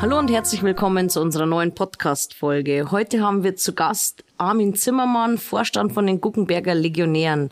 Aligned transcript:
Hallo 0.00 0.18
und 0.18 0.30
herzlich 0.30 0.62
willkommen 0.62 1.10
zu 1.10 1.20
unserer 1.20 1.44
neuen 1.44 1.74
Podcast-Folge. 1.74 2.90
Heute 2.90 3.20
haben 3.20 3.44
wir 3.44 3.56
zu 3.56 3.74
Gast 3.74 4.24
Armin 4.38 4.74
Zimmermann, 4.74 5.36
Vorstand 5.36 5.92
von 5.92 6.06
den 6.06 6.22
Guckenberger 6.22 6.74
Legionären. 6.74 7.50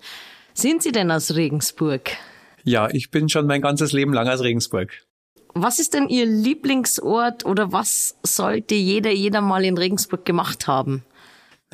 Sind 0.54 0.82
Sie 0.82 0.90
denn 0.90 1.11
aus 1.11 1.34
Regensburg? 1.34 2.12
Ja, 2.64 2.88
ich 2.88 3.11
bin 3.11 3.29
schon 3.29 3.47
mein 3.47 3.61
ganzes 3.61 3.92
Leben 3.92 4.15
lang 4.15 4.29
aus 4.29 4.40
Regensburg. 4.40 4.92
Was 5.53 5.79
ist 5.79 5.92
denn 5.92 6.08
Ihr 6.08 6.24
Lieblingsort 6.24 7.44
oder 7.44 7.71
was 7.71 8.16
sollte 8.22 8.74
jeder, 8.74 9.10
jeder 9.10 9.42
mal 9.42 9.62
in 9.62 9.76
Regensburg 9.76 10.24
gemacht 10.24 10.67
haben? 10.67 11.04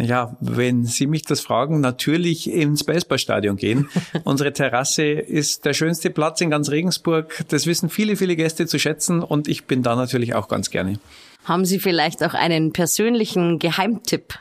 Ja, 0.01 0.37
wenn 0.41 0.85
Sie 0.85 1.07
mich 1.07 1.23
das 1.23 1.41
fragen, 1.41 1.81
natürlich 1.81 2.51
ins 2.51 2.83
Baseballstadion 2.83 3.57
gehen. 3.57 3.89
Unsere 4.25 4.53
Terrasse 4.53 5.05
ist 5.05 5.65
der 5.65 5.73
schönste 5.73 6.11
Platz 6.11 6.41
in 6.41 6.51
ganz 6.51 6.71
Regensburg. 6.71 7.45
Das 7.49 7.67
wissen 7.67 7.89
viele, 7.89 8.17
viele 8.17 8.35
Gäste 8.35 8.67
zu 8.67 8.79
schätzen 8.79 9.23
und 9.23 9.47
ich 9.47 9.67
bin 9.67 9.85
da 9.85 9.95
natürlich 9.95 10.35
auch 10.35 10.49
ganz 10.49 10.71
gerne. 10.71 10.99
Haben 11.45 11.65
Sie 11.65 11.79
vielleicht 11.79 12.25
auch 12.25 12.35
einen 12.35 12.73
persönlichen 12.73 13.59
Geheimtipp? 13.59 14.39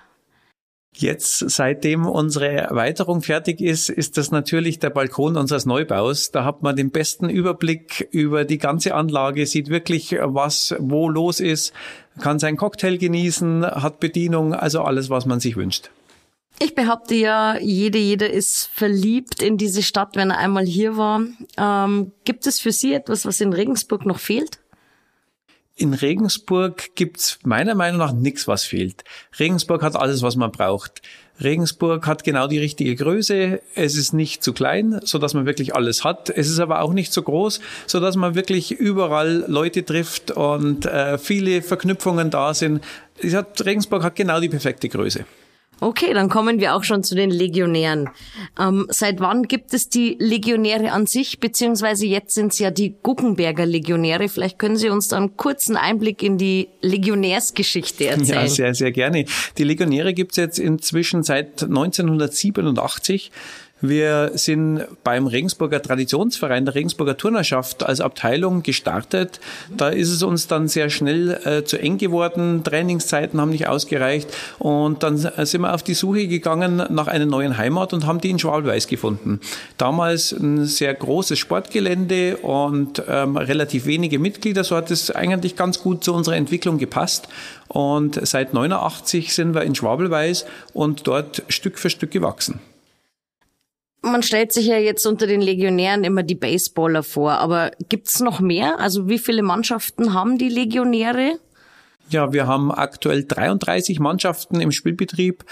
Jetzt, 0.96 1.50
seitdem 1.50 2.06
unsere 2.06 2.50
Erweiterung 2.50 3.24
fertig 3.24 3.62
ist, 3.62 3.90
ist 3.90 4.18
das 4.18 4.30
natürlich 4.30 4.78
der 4.78 4.92
Balkon 4.92 5.38
unseres 5.38 5.66
Neubaus. 5.66 6.30
Da 6.30 6.46
hat 6.46 6.62
man 6.62 6.76
den 6.76 6.92
besten 6.92 7.30
Überblick 7.30 8.08
über 8.12 8.46
die 8.46 8.60
ganze 8.60 8.94
Anlage, 8.94 9.48
sieht 9.48 9.70
wirklich, 9.70 10.16
was 10.22 10.76
wo 10.78 11.10
los 11.10 11.40
ist, 11.40 11.74
kann 12.20 12.40
seinen 12.40 12.58
Cocktail 12.58 12.98
genießen, 12.98 13.66
hat 13.66 14.00
Bedienung, 14.00 14.54
also 14.54 14.82
alles, 14.82 15.10
was 15.10 15.26
man 15.26 15.40
sich 15.40 15.56
wünscht. 15.56 15.90
Ich 16.60 16.76
behaupte 16.76 17.16
ja, 17.16 17.58
jede, 17.58 17.98
jeder 17.98 18.30
ist 18.30 18.70
verliebt 18.72 19.42
in 19.42 19.58
diese 19.58 19.82
Stadt, 19.82 20.16
wenn 20.16 20.30
er 20.30 20.38
einmal 20.38 20.66
hier 20.66 20.98
war. 20.98 21.22
Ähm, 21.58 22.12
gibt 22.26 22.46
es 22.48 22.60
für 22.60 22.72
Sie 22.72 22.94
etwas, 22.94 23.26
was 23.26 23.42
in 23.42 23.54
Regensburg 23.54 24.06
noch 24.06 24.20
fehlt? 24.20 24.60
In 25.76 25.96
Regensburg 25.96 26.94
gibt's 26.94 27.40
meiner 27.44 27.74
Meinung 27.74 27.98
nach 27.98 28.14
nichts, 28.14 28.48
was 28.48 28.64
fehlt. 28.64 29.04
Regensburg 29.40 29.82
hat 29.82 29.96
alles, 29.96 30.22
was 30.22 30.36
man 30.36 30.52
braucht. 30.52 31.02
Regensburg 31.42 32.06
hat 32.06 32.24
genau 32.24 32.46
die 32.46 32.60
richtige 32.60 32.96
Größe. 32.96 33.60
Es 33.74 33.96
ist 33.96 34.14
nicht 34.14 34.44
zu 34.44 34.54
klein, 34.54 35.00
so 35.04 35.18
dass 35.18 35.34
man 35.34 35.48
wirklich 35.48 35.76
alles 35.76 36.04
hat. 36.04 36.30
Es 36.30 36.48
ist 36.48 36.60
aber 36.60 36.82
auch 36.82 36.94
nicht 36.94 37.12
zu 37.12 37.24
groß, 37.24 37.60
so 37.88 38.00
dass 38.00 38.16
man 38.16 38.36
wirklich 38.36 38.72
überall 38.72 39.46
Leute 39.48 39.84
trifft 39.84 40.30
und 40.30 40.86
äh, 40.86 41.18
viele 41.18 41.64
Verknüpfungen 41.64 42.30
da 42.30 42.54
sind. 42.54 42.84
Regensburg 43.24 44.04
hat 44.04 44.16
genau 44.16 44.40
die 44.40 44.50
perfekte 44.50 44.90
Größe. 44.90 45.26
Okay, 45.84 46.14
dann 46.14 46.30
kommen 46.30 46.62
wir 46.62 46.76
auch 46.76 46.84
schon 46.84 47.04
zu 47.04 47.14
den 47.14 47.30
Legionären. 47.30 48.10
Ähm, 48.58 48.88
seit 48.90 49.20
wann 49.20 49.44
gibt 49.44 49.74
es 49.74 49.90
die 49.90 50.16
Legionäre 50.18 50.94
an 50.94 51.08
sich, 51.08 51.40
beziehungsweise 51.42 52.06
jetzt 52.06 52.34
sind 52.34 52.54
es 52.54 52.60
ja 52.60 52.72
die 52.72 52.96
Guckenberger 53.04 53.66
Legionäre. 53.66 54.30
Vielleicht 54.30 54.60
können 54.60 54.78
Sie 54.78 54.90
uns 54.90 55.10
da 55.10 55.18
einen 55.18 55.36
kurzen 55.36 55.76
Einblick 55.76 56.24
in 56.24 56.38
die 56.38 56.70
Legionärsgeschichte 56.82 58.08
erzählen. 58.08 58.44
Ja, 58.44 58.48
sehr, 58.48 58.74
sehr 58.74 58.92
gerne. 58.94 59.26
Die 59.58 59.66
Legionäre 59.66 60.14
gibt 60.14 60.32
es 60.32 60.38
jetzt 60.38 60.58
inzwischen 60.58 61.22
seit 61.24 61.64
1987. 61.64 63.32
Wir 63.86 64.32
sind 64.36 64.86
beim 65.04 65.28
Regensburger 65.28 65.82
Traditionsverein 65.82 66.64
der 66.64 66.74
Regensburger 66.74 67.18
Turnerschaft 67.18 67.84
als 67.84 68.00
Abteilung 68.00 68.64
gestartet. 68.64 69.42
Da 69.76 69.90
ist 69.90 70.10
es 70.10 70.24
uns 70.24 70.48
dann 70.48 70.70
sehr 70.70 70.90
schnell 70.90 71.38
äh, 71.44 71.66
zu 71.66 71.78
eng 71.78 71.98
geworden. 71.98 72.64
Trainingszeiten 72.64 73.42
haben 73.42 73.50
nicht 73.50 73.68
ausgereicht. 73.68 74.30
Und 74.58 75.04
dann 75.04 75.18
sind 75.18 75.60
wir 75.60 75.74
auf 75.74 75.84
die 75.84 75.96
Suche 75.96 76.30
gegangen 76.30 76.82
nach 76.92 77.08
einer 77.08 77.26
neuen 77.26 77.58
Heimat 77.58 77.92
und 77.92 78.06
haben 78.06 78.22
die 78.22 78.30
in 78.30 78.40
Schwalbweiß 78.40 78.88
gefunden. 78.88 79.42
Damals 79.78 80.32
ein 80.32 80.64
sehr 80.64 80.94
großes 80.94 81.38
Sportgelände 81.38 82.38
und 82.38 83.04
ähm, 83.10 83.36
relativ 83.36 83.86
wenige 83.86 84.18
Mitglieder. 84.18 84.64
So 84.64 84.78
hat 84.78 84.92
es 84.92 85.12
eigentlich 85.12 85.58
ganz 85.58 85.80
gut 85.80 86.06
zu 86.06 86.14
unserer 86.14 86.38
Entwicklung 86.38 86.78
gepasst. 86.78 87.28
Und 87.68 88.26
seit 88.26 88.54
89 88.54 89.34
sind 89.34 89.54
wir 89.54 89.64
in 89.64 89.76
Schwabelweiß 89.76 90.46
und 90.72 91.06
dort 91.06 91.44
Stück 91.50 91.78
für 91.78 91.90
Stück 91.90 92.12
gewachsen 92.12 92.62
man 94.04 94.22
stellt 94.22 94.52
sich 94.52 94.68
ja 94.68 94.78
jetzt 94.78 95.06
unter 95.06 95.28
den 95.28 95.42
Legionären 95.42 96.04
immer 96.04 96.24
die 96.24 96.36
Baseballer 96.36 97.04
vor, 97.04 97.34
aber 97.34 97.72
gibt's 97.90 98.20
noch 98.20 98.40
mehr? 98.40 98.80
Also 98.80 99.10
wie 99.10 99.20
viele 99.20 99.42
Mannschaften 99.42 100.14
haben 100.14 100.38
die 100.38 100.50
Legionäre? 100.50 101.40
Ja, 102.10 102.34
wir 102.34 102.46
haben 102.46 102.72
aktuell 102.72 103.24
33 103.24 104.00
Mannschaften 104.00 104.60
im 104.60 104.72
Spielbetrieb 104.72 105.46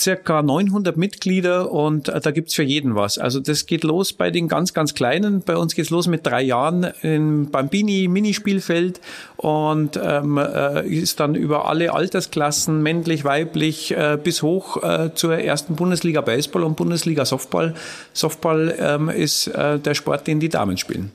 circa 0.00 0.42
900 0.42 0.96
Mitglieder 0.96 1.70
und 1.70 2.08
äh, 2.08 2.20
da 2.20 2.30
gibt's 2.30 2.54
für 2.54 2.62
jeden 2.62 2.94
was. 2.94 3.18
Also 3.18 3.40
das 3.40 3.66
geht 3.66 3.84
los 3.84 4.12
bei 4.12 4.30
den 4.30 4.48
ganz, 4.48 4.74
ganz 4.74 4.94
Kleinen. 4.94 5.42
Bei 5.42 5.56
uns 5.56 5.74
geht's 5.74 5.90
los 5.90 6.06
mit 6.06 6.26
drei 6.26 6.42
Jahren 6.42 6.84
im 7.02 7.50
Bambini 7.50 8.08
Minispielfeld 8.08 9.00
und 9.36 9.98
ähm, 10.02 10.38
äh, 10.38 10.86
ist 10.86 11.20
dann 11.20 11.34
über 11.34 11.68
alle 11.68 11.92
Altersklassen, 11.92 12.82
männlich, 12.82 13.24
weiblich, 13.24 13.96
äh, 13.96 14.18
bis 14.22 14.42
hoch 14.42 14.76
zur 15.14 15.38
ersten 15.38 15.76
Bundesliga 15.76 16.20
Baseball 16.20 16.62
und 16.64 16.76
Bundesliga 16.76 17.24
Softball. 17.24 17.74
Softball 18.12 18.74
ähm, 18.78 19.08
ist 19.08 19.46
der 19.46 19.94
Sport, 19.94 20.26
den 20.26 20.40
die 20.40 20.48
Damen 20.48 20.76
spielen. 20.76 21.12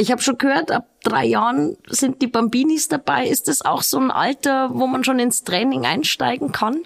Ich 0.00 0.12
habe 0.12 0.22
schon 0.22 0.38
gehört, 0.38 0.70
ab 0.70 0.86
drei 1.02 1.26
Jahren 1.26 1.76
sind 1.88 2.22
die 2.22 2.28
Bambinis 2.28 2.86
dabei. 2.86 3.26
Ist 3.26 3.48
das 3.48 3.62
auch 3.62 3.82
so 3.82 3.98
ein 3.98 4.12
Alter, 4.12 4.70
wo 4.72 4.86
man 4.86 5.02
schon 5.02 5.18
ins 5.18 5.42
Training 5.42 5.84
einsteigen 5.84 6.52
kann? 6.52 6.84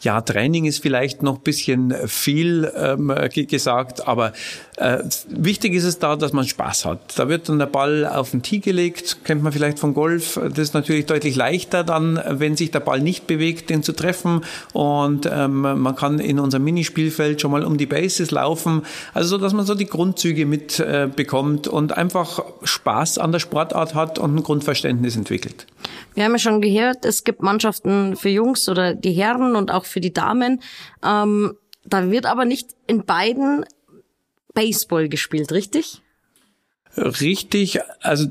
Ja, 0.00 0.20
Training 0.20 0.64
ist 0.64 0.80
vielleicht 0.80 1.22
noch 1.22 1.38
bisschen 1.38 1.94
viel 2.06 2.70
ähm, 2.76 3.12
gesagt, 3.32 4.06
aber 4.06 4.32
äh, 4.78 5.02
wichtig 5.28 5.74
ist 5.74 5.84
es 5.84 5.98
da, 5.98 6.14
dass 6.16 6.32
man 6.32 6.46
Spaß 6.46 6.84
hat. 6.84 7.18
Da 7.18 7.28
wird 7.28 7.48
dann 7.48 7.58
der 7.58 7.66
Ball 7.66 8.06
auf 8.06 8.30
den 8.30 8.42
Tee 8.42 8.60
gelegt, 8.60 9.24
kennt 9.24 9.42
man 9.42 9.52
vielleicht 9.52 9.78
vom 9.78 9.92
Golf. 9.92 10.40
Das 10.40 10.58
ist 10.58 10.74
natürlich 10.74 11.06
deutlich 11.06 11.34
leichter 11.34 11.82
dann, 11.82 12.22
wenn 12.26 12.56
sich 12.56 12.70
der 12.70 12.80
Ball 12.80 13.00
nicht 13.00 13.26
bewegt, 13.26 13.70
den 13.70 13.82
zu 13.82 13.92
treffen. 13.92 14.42
Und 14.72 15.28
ähm, 15.30 15.60
man 15.60 15.96
kann 15.96 16.20
in 16.20 16.38
unserem 16.38 16.64
Minispielfeld 16.64 17.40
schon 17.40 17.50
mal 17.50 17.64
um 17.64 17.76
die 17.76 17.86
Bases 17.86 18.30
laufen. 18.30 18.82
Also 19.14 19.30
so, 19.30 19.38
dass 19.38 19.52
man 19.52 19.66
so 19.66 19.74
die 19.74 19.86
Grundzüge 19.86 20.46
mitbekommt 20.46 21.66
äh, 21.66 21.70
und 21.70 21.96
einfach 21.96 22.44
Spaß 22.62 23.18
an 23.18 23.32
der 23.32 23.40
Sportart 23.40 23.94
hat 23.94 24.18
und 24.18 24.36
ein 24.36 24.42
Grundverständnis 24.42 25.16
entwickelt. 25.16 25.66
Wir 26.14 26.24
haben 26.24 26.32
ja 26.32 26.38
schon 26.38 26.60
gehört, 26.60 27.04
es 27.04 27.24
gibt 27.24 27.42
Mannschaften 27.42 28.16
für 28.16 28.28
Jungs 28.28 28.68
oder 28.68 28.94
die 28.94 29.12
Herren 29.12 29.56
und 29.56 29.72
auch 29.72 29.84
für 29.84 30.00
die 30.00 30.12
Damen. 30.12 30.62
Ähm, 31.04 31.54
da 31.84 32.10
wird 32.10 32.26
aber 32.26 32.44
nicht 32.44 32.70
in 32.86 33.04
beiden 33.04 33.64
Baseball 34.54 35.08
gespielt, 35.08 35.52
richtig? 35.52 36.02
Richtig, 36.96 37.78
also 38.00 38.26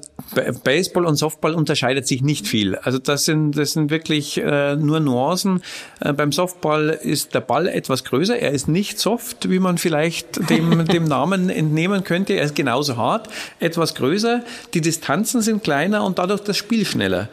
Baseball 0.64 1.06
und 1.06 1.16
Softball 1.16 1.54
unterscheidet 1.54 2.06
sich 2.06 2.22
nicht 2.22 2.48
viel. 2.48 2.76
Also 2.76 2.98
das 2.98 3.24
sind 3.24 3.54
das 3.54 3.74
sind 3.74 3.92
wirklich 3.92 4.38
äh, 4.40 4.76
nur 4.76 5.00
Nuancen. 5.00 5.62
Äh, 6.02 6.12
beim 6.14 6.32
Softball 6.32 6.90
ist 6.90 7.34
der 7.34 7.42
Ball 7.42 7.68
etwas 7.68 8.04
größer. 8.04 8.38
Er 8.38 8.52
ist 8.52 8.68
nicht 8.68 9.00
soft, 9.00 9.50
wie 9.50 9.60
man 9.60 9.78
vielleicht 9.78 10.50
dem 10.50 10.86
dem 10.92 11.06
Namen 11.06 11.50
entnehmen 11.50 12.04
könnte. 12.04 12.34
Er 12.34 12.44
ist 12.44 12.56
genauso 12.56 12.98
hart, 12.98 13.30
etwas 13.60 13.96
größer. 13.96 14.44
Die 14.74 14.82
Distanzen 14.82 15.42
sind 15.42 15.64
kleiner 15.64 16.04
und 16.04 16.20
dadurch 16.20 16.42
das 16.42 16.58
Spiel 16.58 16.86
schneller. 16.86 17.30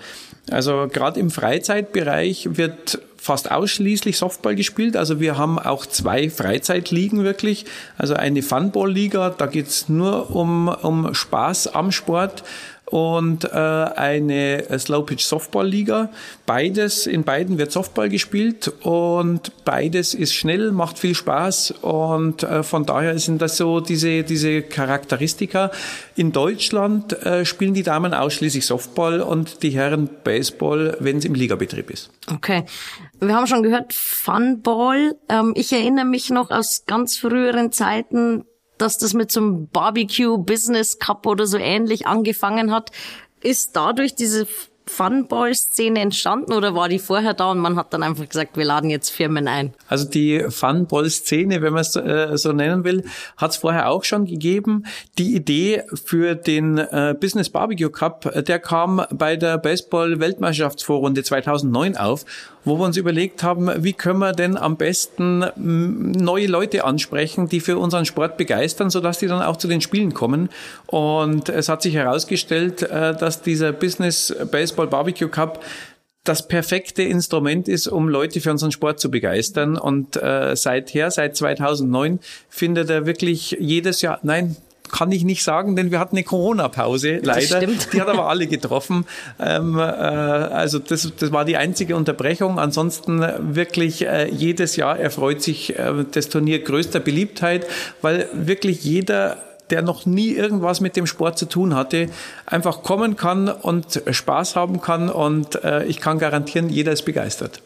Also 0.51 0.89
gerade 0.93 1.21
im 1.21 1.31
Freizeitbereich 1.31 2.49
wird 2.53 3.01
fast 3.17 3.51
ausschließlich 3.51 4.19
Softball 4.19 4.55
gespielt. 4.55 4.97
Also 4.97 5.19
wir 5.19 5.39
haben 5.39 5.59
auch 5.59 5.87
zwei 5.87 6.29
Freizeitligen 6.29 7.25
wirklich. 7.25 7.65
Also 7.97 8.15
eine 8.15 8.43
Funball-Liga, 8.43 9.31
da 9.31 9.47
geht's 9.47 9.89
nur 9.89 10.37
um, 10.37 10.69
um 10.69 11.15
Spaß 11.15 11.69
am 11.69 11.91
Sport 11.91 12.45
und 12.87 13.45
äh, 13.45 13.49
eine 13.57 14.65
Slow 14.79 15.05
Pitch 15.05 15.25
Softball 15.25 15.67
Liga. 15.67 16.11
Beides, 16.47 17.07
in 17.07 17.25
beiden 17.25 17.59
wird 17.59 17.73
Softball 17.73 18.09
gespielt 18.09 18.73
und 18.83 19.53
beides 19.65 20.15
ist 20.15 20.35
schnell, 20.35 20.73
macht 20.73 20.99
viel 20.99 21.15
Spaß 21.15 21.73
und 21.83 22.43
äh, 22.43 22.63
von 22.63 22.85
daher 22.85 23.19
sind 23.19 23.41
das 23.41 23.57
so 23.57 23.81
diese, 23.81 24.23
diese 24.23 24.63
Charakteristika. 24.63 25.71
In 26.17 26.33
Deutschland 26.33 27.13
äh, 27.25 27.45
spielen 27.45 27.75
die 27.75 27.83
Damen 27.83 28.13
ausschließlich 28.13 28.67
Softball 28.67 29.21
und 29.21 29.63
die 29.63 29.71
Herren 29.71 30.09
Baseball, 30.23 30.97
wenn 31.01 31.19
es 31.19 31.25
im 31.25 31.35
Ligabetrieb 31.35 31.91
ist. 31.91 32.11
Okay. 32.33 32.65
Wir 33.21 33.35
haben 33.35 33.47
schon 33.47 33.63
gehört, 33.63 33.93
Funball. 33.93 35.17
Ähm, 35.29 35.53
ich 35.57 35.73
erinnere 35.73 36.05
mich 36.05 36.31
noch 36.31 36.51
aus 36.51 36.85
ganz 36.87 37.17
früheren 37.17 37.73
Zeiten, 37.73 38.45
dass 38.85 38.99
das 38.99 39.15
mit 39.15 39.33
so 39.33 39.41
einem 39.41 39.69
Barbecue 39.69 40.37
Business 40.37 40.99
Cup 40.99 41.27
oder 41.27 41.47
so 41.47 41.57
ähnlich 41.57 42.07
angefangen 42.07 42.71
hat. 42.71 42.91
Ist 43.41 43.75
dadurch 43.75 44.15
diese 44.15 44.47
Funball-Szene 44.87 46.01
entstanden 46.01 46.53
oder 46.53 46.75
war 46.75 46.91
die 46.91 46.99
vorher 46.99 47.33
da 47.33 47.51
und 47.51 47.59
man 47.59 47.77
hat 47.77 47.95
dann 47.95 48.03
einfach 48.03 48.29
gesagt, 48.29 48.59
wir 48.59 48.67
laden 48.67 48.91
jetzt 48.91 49.09
Firmen 49.09 49.49
ein? 49.49 49.73
Also 49.89 50.07
die 50.07 50.45
Funball-Szene, 50.49 51.63
wenn 51.63 51.73
man 51.73 51.81
es 51.81 51.97
äh, 51.97 52.37
so 52.37 52.53
nennen 52.53 52.85
will, 52.85 53.05
hat 53.39 53.53
es 53.53 53.57
vorher 53.57 53.89
auch 53.89 54.05
schon 54.05 54.27
gegeben. 54.27 54.85
Die 55.17 55.35
Idee 55.35 55.85
für 55.95 56.35
den 56.35 56.77
äh, 56.77 57.15
Business 57.19 57.49
Barbecue 57.49 57.89
Cup, 57.89 58.31
der 58.45 58.59
kam 58.59 59.03
bei 59.11 59.37
der 59.37 59.57
Baseball-Weltmeisterschaftsvorrunde 59.57 61.23
2009 61.23 61.97
auf 61.97 62.27
wo 62.65 62.79
wir 62.79 62.85
uns 62.85 62.97
überlegt 62.97 63.43
haben, 63.43 63.71
wie 63.85 63.93
können 63.93 64.19
wir 64.19 64.33
denn 64.33 64.57
am 64.57 64.77
besten 64.77 65.45
neue 65.57 66.47
Leute 66.47 66.85
ansprechen, 66.85 67.49
die 67.49 67.61
für 67.61 67.79
unseren 67.79 68.05
Sport 68.05 68.37
begeistern, 68.37 68.91
sodass 68.91 69.19
die 69.19 69.27
dann 69.27 69.43
auch 69.43 69.57
zu 69.57 69.69
den 69.69 69.81
Spielen 69.81 70.15
kommen. 70.15 70.49
Und 70.87 71.49
es 71.49 71.69
hat 71.69 71.83
sich 71.83 71.95
herausgestellt, 71.95 72.83
äh, 72.83 73.15
dass 73.17 73.43
dieser 73.43 73.73
Business 73.73 74.35
Baseball 74.51 74.87
Barbecue 74.87 75.29
Cup 75.29 75.63
das 76.25 76.49
perfekte 76.49 77.03
Instrument 77.03 77.69
ist, 77.69 77.87
um 77.87 78.09
Leute 78.09 78.41
für 78.41 78.51
unseren 78.51 78.73
Sport 78.73 78.99
zu 78.99 79.11
begeistern. 79.11 79.77
Und 79.77 80.17
äh, 80.17 80.57
seither, 80.57 81.11
seit 81.11 81.37
2009, 81.37 82.19
findet 82.49 82.89
er 82.89 83.05
wirklich 83.05 83.57
jedes 83.61 84.01
Jahr, 84.01 84.21
nein, 84.23 84.57
kann 84.95 85.11
ich 85.11 85.25
nicht 85.25 85.43
sagen, 85.43 85.75
denn 85.75 85.91
wir 85.91 85.99
hatten 85.99 86.15
eine 86.15 86.23
Corona-Pause, 86.23 87.19
leider. 87.21 87.67
Die 87.67 88.01
hat 88.01 88.07
aber 88.07 88.29
alle 88.29 88.47
getroffen. 88.47 89.07
Ähm, 89.41 89.77
äh, 89.77 89.83
also 89.83 90.79
das, 90.79 91.11
das 91.19 91.33
war 91.33 91.45
die 91.45 91.57
einzige 91.57 91.97
Unterbrechung. 91.97 92.61
Ansonsten 92.61 93.21
wirklich 93.41 94.07
äh, 94.07 94.29
jedes 94.31 94.77
Jahr 94.77 94.97
erfreut 94.97 95.43
sich 95.43 95.77
äh, 95.77 96.05
das 96.13 96.29
Turnier 96.29 96.61
größter 96.61 97.01
Beliebtheit, 97.01 97.67
weil 98.03 98.29
wirklich 98.33 98.85
jeder 98.85 99.39
der 99.71 99.83
noch 99.83 100.07
nie 100.07 100.31
irgendwas 100.31 100.81
mit 100.81 100.95
dem 100.95 101.07
Sport 101.07 101.39
zu 101.39 101.47
tun 101.47 101.75
hatte, 101.75 102.09
einfach 102.45 102.83
kommen 102.83 103.17
kann 103.17 103.49
und 103.49 104.03
Spaß 104.09 104.57
haben 104.57 104.81
kann 104.81 105.09
und 105.09 105.65
äh, 105.65 105.87
ich 105.87 106.01
kann 106.01 106.19
garantieren, 106.19 106.69
jeder 106.69 106.93
ist 106.93 107.03
begeistert. 107.03 107.63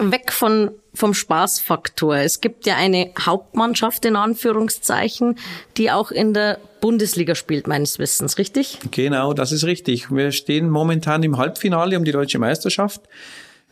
Weg 0.00 0.32
von, 0.32 0.70
vom 0.94 1.14
Spaßfaktor. 1.14 2.16
Es 2.16 2.40
gibt 2.40 2.66
ja 2.66 2.76
eine 2.76 3.10
Hauptmannschaft 3.18 4.04
in 4.04 4.16
Anführungszeichen, 4.16 5.38
die 5.76 5.90
auch 5.90 6.10
in 6.10 6.34
der 6.34 6.58
Bundesliga 6.80 7.34
spielt, 7.34 7.66
meines 7.66 7.98
Wissens, 7.98 8.38
richtig? 8.38 8.78
Genau, 8.90 9.34
das 9.34 9.52
ist 9.52 9.64
richtig. 9.64 10.10
Wir 10.10 10.32
stehen 10.32 10.70
momentan 10.70 11.22
im 11.22 11.36
Halbfinale 11.36 11.96
um 11.98 12.04
die 12.04 12.12
deutsche 12.12 12.38
Meisterschaft. 12.38 13.02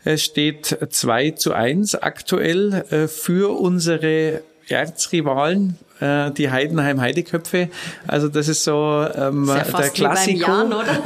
Es 0.03 0.23
steht 0.23 0.77
2 0.89 1.31
zu 1.31 1.53
1 1.53 1.95
aktuell 1.95 2.85
äh, 2.89 3.07
für 3.07 3.59
unsere 3.59 4.43
Erzrivalen 4.67 5.77
äh, 5.99 6.31
die 6.31 6.49
Heidenheim 6.49 7.01
Heideköpfe. 7.01 7.69
Also 8.07 8.29
das 8.29 8.47
ist 8.47 8.63
so 8.63 9.05
ähm, 9.15 9.45
ja 9.47 9.63
der 9.63 9.89
Klassiker. 9.89 10.47
Jan, 10.47 10.73
oder? 10.73 10.85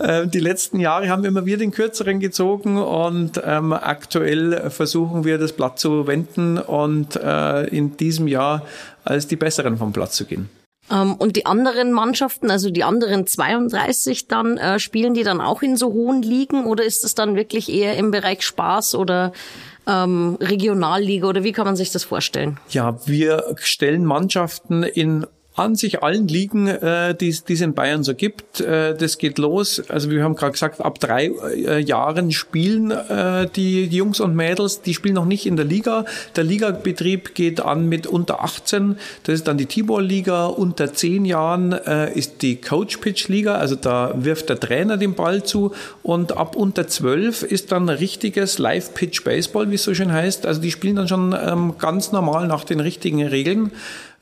Ähm, 0.00 0.30
die 0.30 0.38
letzten 0.38 0.78
Jahre 0.78 1.08
haben 1.08 1.24
immer 1.24 1.44
wir 1.44 1.56
den 1.56 1.72
kürzeren 1.72 2.20
gezogen 2.20 2.76
und 2.76 3.40
ähm, 3.44 3.72
aktuell 3.72 4.70
versuchen 4.70 5.24
wir 5.24 5.38
das 5.38 5.52
Blatt 5.52 5.78
zu 5.78 6.06
wenden 6.06 6.58
und 6.58 7.16
äh, 7.16 7.64
in 7.64 7.96
diesem 7.96 8.28
Jahr 8.28 8.62
als 9.04 9.26
die 9.26 9.36
Besseren 9.36 9.76
vom 9.76 9.92
Platz 9.92 10.14
zu 10.14 10.24
gehen. 10.24 10.48
Ähm, 10.90 11.14
und 11.14 11.36
die 11.36 11.46
anderen 11.46 11.92
Mannschaften, 11.92 12.50
also 12.50 12.70
die 12.70 12.84
anderen 12.84 13.26
32 13.26 14.28
dann, 14.28 14.56
äh, 14.56 14.78
spielen 14.78 15.14
die 15.14 15.24
dann 15.24 15.40
auch 15.40 15.62
in 15.62 15.76
so 15.76 15.92
hohen 15.92 16.22
Ligen 16.22 16.64
oder 16.66 16.84
ist 16.84 17.04
es 17.04 17.14
dann 17.14 17.36
wirklich 17.36 17.72
eher 17.72 17.96
im 17.96 18.10
Bereich 18.10 18.42
Spaß 18.42 18.94
oder 18.94 19.32
ähm, 19.86 20.36
Regionalliga 20.40 21.26
oder 21.28 21.44
wie 21.44 21.52
kann 21.52 21.66
man 21.66 21.76
sich 21.76 21.90
das 21.90 22.04
vorstellen? 22.04 22.58
Ja, 22.70 22.98
wir 23.06 23.56
stellen 23.56 24.04
Mannschaften 24.04 24.82
in 24.82 25.26
an 25.58 25.74
sich 25.74 26.02
allen 26.02 26.28
Ligen, 26.28 26.68
äh, 26.68 27.14
die, 27.14 27.28
es 27.28 27.42
in 27.60 27.74
Bayern 27.74 28.04
so 28.04 28.14
gibt. 28.14 28.60
Äh, 28.60 28.96
das 28.96 29.18
geht 29.18 29.38
los. 29.38 29.82
Also 29.88 30.10
wir 30.10 30.22
haben 30.22 30.36
gerade 30.36 30.52
gesagt, 30.52 30.80
ab 30.80 31.00
drei 31.00 31.26
äh, 31.26 31.80
Jahren 31.80 32.30
spielen 32.30 32.90
äh, 32.90 33.48
die, 33.54 33.88
die 33.88 33.96
Jungs 33.96 34.20
und 34.20 34.36
Mädels, 34.36 34.82
die 34.82 34.94
spielen 34.94 35.16
noch 35.16 35.24
nicht 35.24 35.46
in 35.46 35.56
der 35.56 35.64
Liga. 35.64 36.04
Der 36.36 36.44
Ligabetrieb 36.44 37.34
geht 37.34 37.60
an 37.60 37.88
mit 37.88 38.06
unter 38.06 38.42
18. 38.42 38.96
Das 39.24 39.34
ist 39.34 39.48
dann 39.48 39.58
die 39.58 39.66
Tibor-Liga. 39.66 40.46
Unter 40.46 40.92
zehn 40.92 41.24
Jahren 41.24 41.72
äh, 41.72 42.12
ist 42.12 42.42
die 42.42 42.56
Coach-Pitch-Liga. 42.56 43.56
Also 43.56 43.74
da 43.74 44.14
wirft 44.16 44.48
der 44.50 44.60
Trainer 44.60 44.96
den 44.96 45.14
Ball 45.14 45.42
zu. 45.42 45.72
Und 46.02 46.36
ab 46.36 46.54
unter 46.54 46.86
zwölf 46.86 47.42
ist 47.42 47.72
dann 47.72 47.88
richtiges 47.88 48.58
Live-Pitch-Baseball, 48.58 49.70
wie 49.70 49.74
es 49.74 49.82
so 49.82 49.94
schön 49.94 50.12
heißt. 50.12 50.46
Also 50.46 50.60
die 50.60 50.70
spielen 50.70 50.96
dann 50.96 51.08
schon 51.08 51.34
ähm, 51.40 51.74
ganz 51.78 52.12
normal 52.12 52.46
nach 52.46 52.64
den 52.64 52.80
richtigen 52.80 53.26
Regeln. 53.26 53.72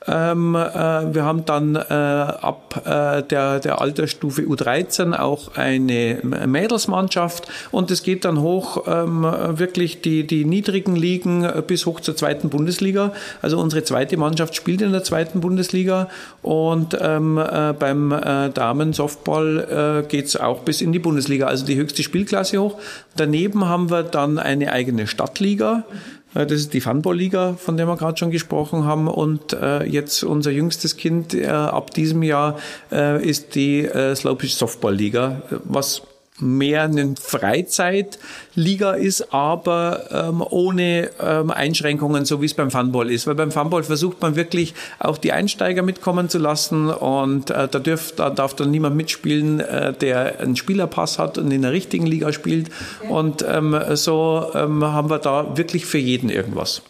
Ähm, 0.08 0.55
äh, 0.55 1.14
wir 1.14 1.25
haben 1.25 1.44
dann 1.44 1.75
äh, 1.76 1.81
ab 1.81 2.82
äh, 2.85 3.23
der, 3.23 3.61
der 3.61 3.81
Altersstufe 3.81 4.43
U13 4.43 5.14
auch 5.14 5.56
eine 5.56 6.20
Mädelsmannschaft 6.23 7.49
und 7.70 7.91
es 7.91 8.03
geht 8.03 8.25
dann 8.25 8.41
hoch 8.41 8.85
ähm, 8.87 9.23
wirklich 9.58 10.03
die, 10.03 10.26
die 10.26 10.44
niedrigen 10.44 10.97
Ligen 10.97 11.49
bis 11.67 11.87
hoch 11.87 12.00
zur 12.00 12.17
zweiten 12.17 12.49
Bundesliga. 12.49 13.12
Also 13.43 13.58
unsere 13.58 13.82
zweite 13.82 14.17
Mannschaft 14.17 14.55
spielt 14.55 14.82
in 14.82 14.93
der 14.93 15.03
zweiten 15.03 15.41
Bundesliga 15.41 16.09
und 16.43 16.97
ähm, 17.00 17.38
äh, 17.38 17.73
beim 17.73 18.12
äh, 18.12 18.50
Damen-Softball 18.50 20.05
äh, 20.05 20.09
geht 20.09 20.26
es 20.26 20.37
auch 20.37 20.61
bis 20.61 20.81
in 20.81 20.93
die 20.93 20.99
Bundesliga, 20.99 21.47
also 21.47 21.67
die 21.67 21.76
höchste 21.76 22.02
Spielklasse 22.02 22.59
hoch. 22.59 22.79
Daneben 23.17 23.67
haben 23.67 23.91
wir 23.91 24.02
dann 24.02 24.38
eine 24.38 24.73
eigene 24.73 25.06
Stadtliga. 25.06 25.85
Äh, 25.91 26.16
das 26.44 26.61
ist 26.61 26.75
die 26.75 26.81
Funball-Liga, 26.81 27.55
von 27.55 27.77
der 27.77 27.87
wir 27.87 27.97
gerade 27.97 28.19
schon 28.19 28.31
gesprochen 28.31 28.85
haben. 28.85 29.09
Und 29.09 29.53
äh, 29.53 29.85
jetzt 29.85 30.23
unser 30.25 30.50
jüngstes 30.50 30.97
Kind 30.97 31.35
äh, 31.35 31.47
ab 31.47 31.93
diesem 31.93 32.23
Jahr 32.23 32.59
äh, 32.93 33.25
ist 33.25 33.55
die 33.55 33.85
äh, 33.85 34.15
Slowpitch 34.15 34.55
Softball-Liga, 34.55 35.43
was 35.65 36.03
mehr 36.38 36.83
eine 36.83 37.15
Freizeitliga 37.21 38.93
ist, 38.93 39.33
aber 39.33 40.09
ähm, 40.11 40.44
ohne 40.49 41.11
ähm, 41.21 41.50
Einschränkungen, 41.50 42.25
so 42.25 42.43
wie 42.43 42.47
es 42.47 42.55
beim 42.55 42.71
Funball 42.71 43.11
ist. 43.11 43.27
Weil 43.27 43.35
beim 43.35 43.50
Funball 43.50 43.83
versucht 43.83 44.21
man 44.21 44.37
wirklich 44.37 44.75
auch 44.99 45.19
die 45.19 45.33
Einsteiger 45.33 45.83
mitkommen 45.83 46.29
zu 46.29 46.38
lassen 46.38 46.88
und 46.88 47.50
äh, 47.50 47.69
da, 47.69 47.79
dürf, 47.79 48.12
da 48.17 48.31
darf 48.31 48.55
dann 48.55 48.71
niemand 48.71 48.97
mitspielen, 48.97 49.61
äh, 49.61 49.93
der 49.93 50.41
einen 50.41 50.56
Spielerpass 50.56 51.19
hat 51.19 51.38
und 51.38 51.50
in 51.50 51.62
der 51.62 51.73
richtigen 51.73 52.06
Liga 52.06 52.33
spielt. 52.33 52.71
Und 53.09 53.44
ähm, 53.49 53.79
so 53.94 54.50
ähm, 54.55 54.85
haben 54.85 55.11
wir 55.11 55.19
da 55.19 55.56
wirklich 55.56 55.87
für 55.87 55.99
jeden 55.99 56.31
irgendwas. 56.31 56.83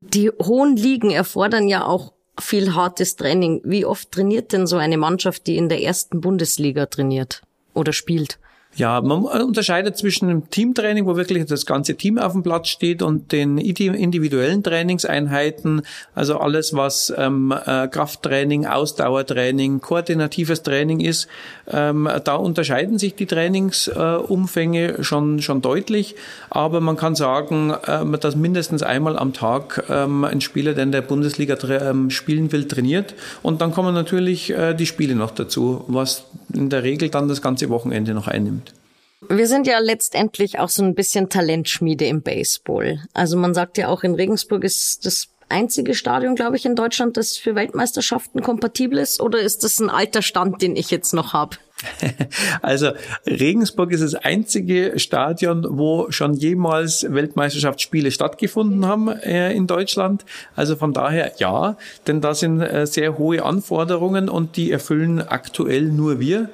Die 0.00 0.30
hohen 0.30 0.76
Ligen 0.76 1.10
erfordern 1.10 1.68
ja 1.68 1.84
auch 1.84 2.12
viel 2.40 2.74
hartes 2.74 3.16
Training. 3.16 3.60
Wie 3.64 3.84
oft 3.84 4.10
trainiert 4.10 4.52
denn 4.52 4.66
so 4.66 4.76
eine 4.76 4.96
Mannschaft, 4.96 5.46
die 5.46 5.56
in 5.56 5.68
der 5.68 5.82
ersten 5.82 6.20
Bundesliga 6.20 6.86
trainiert? 6.86 7.42
Oder 7.74 7.92
spielt? 7.92 8.38
Ja, 8.76 9.00
man 9.00 9.24
unterscheidet 9.24 9.96
zwischen 9.96 10.28
dem 10.28 10.48
Teamtraining, 10.48 11.04
wo 11.04 11.16
wirklich 11.16 11.44
das 11.46 11.66
ganze 11.66 11.96
Team 11.96 12.18
auf 12.18 12.32
dem 12.32 12.44
Platz 12.44 12.68
steht, 12.68 13.02
und 13.02 13.32
den 13.32 13.58
individuellen 13.58 14.62
Trainingseinheiten, 14.62 15.82
also 16.14 16.38
alles, 16.38 16.72
was 16.72 17.12
ähm, 17.16 17.52
äh, 17.52 17.88
Krafttraining, 17.88 18.66
Ausdauertraining, 18.66 19.80
koordinatives 19.80 20.62
Training 20.62 21.00
ist. 21.00 21.26
Ähm, 21.68 22.08
da 22.22 22.36
unterscheiden 22.36 22.98
sich 22.98 23.16
die 23.16 23.26
Trainingsumfänge 23.26 24.98
äh, 24.98 25.02
schon, 25.02 25.42
schon 25.42 25.62
deutlich, 25.62 26.14
aber 26.48 26.80
man 26.80 26.96
kann 26.96 27.16
sagen, 27.16 27.74
ähm, 27.88 28.16
dass 28.20 28.36
mindestens 28.36 28.84
einmal 28.84 29.18
am 29.18 29.32
Tag 29.32 29.84
ähm, 29.90 30.24
ein 30.24 30.40
Spieler, 30.40 30.74
der 30.74 30.84
in 30.84 30.92
der 30.92 31.02
Bundesliga 31.02 31.56
ähm, 31.68 32.10
spielen 32.10 32.52
will, 32.52 32.68
trainiert. 32.68 33.14
Und 33.42 33.60
dann 33.60 33.72
kommen 33.72 33.94
natürlich 33.94 34.50
äh, 34.50 34.74
die 34.74 34.86
Spiele 34.86 35.16
noch 35.16 35.32
dazu, 35.32 35.84
was 35.88 36.24
in 36.54 36.70
der 36.70 36.82
Regel 36.82 37.08
dann 37.08 37.28
das 37.28 37.42
ganze 37.42 37.68
Wochenende 37.68 38.14
noch 38.14 38.28
einnimmt. 38.28 38.72
Wir 39.28 39.46
sind 39.46 39.66
ja 39.66 39.78
letztendlich 39.78 40.58
auch 40.58 40.70
so 40.70 40.82
ein 40.82 40.94
bisschen 40.94 41.28
Talentschmiede 41.28 42.06
im 42.06 42.22
Baseball. 42.22 43.04
Also 43.12 43.36
man 43.36 43.52
sagt 43.52 43.76
ja 43.76 43.88
auch, 43.88 44.02
in 44.02 44.14
Regensburg 44.14 44.64
ist 44.64 45.04
das 45.04 45.28
einzige 45.50 45.94
Stadion, 45.94 46.34
glaube 46.34 46.56
ich, 46.56 46.64
in 46.64 46.76
Deutschland, 46.76 47.16
das 47.16 47.36
für 47.36 47.54
Weltmeisterschaften 47.54 48.42
kompatibel 48.42 48.98
ist? 48.98 49.20
Oder 49.20 49.40
ist 49.40 49.64
das 49.64 49.78
ein 49.80 49.90
alter 49.90 50.22
Stand, 50.22 50.62
den 50.62 50.76
ich 50.76 50.90
jetzt 50.90 51.12
noch 51.12 51.32
habe? 51.32 51.56
Also 52.62 52.92
Regensburg 53.26 53.92
ist 53.92 54.02
das 54.02 54.14
einzige 54.14 54.98
Stadion, 54.98 55.66
wo 55.68 56.10
schon 56.10 56.34
jemals 56.34 57.06
Weltmeisterschaftsspiele 57.08 58.10
stattgefunden 58.10 58.86
haben 58.86 59.08
äh, 59.08 59.52
in 59.52 59.66
Deutschland. 59.66 60.24
Also 60.56 60.76
von 60.76 60.92
daher 60.92 61.32
ja, 61.38 61.76
denn 62.06 62.20
da 62.20 62.34
sind 62.34 62.60
äh, 62.60 62.86
sehr 62.86 63.18
hohe 63.18 63.44
Anforderungen 63.44 64.28
und 64.28 64.56
die 64.56 64.70
erfüllen 64.70 65.20
aktuell 65.20 65.84
nur 65.84 66.20
wir. 66.20 66.50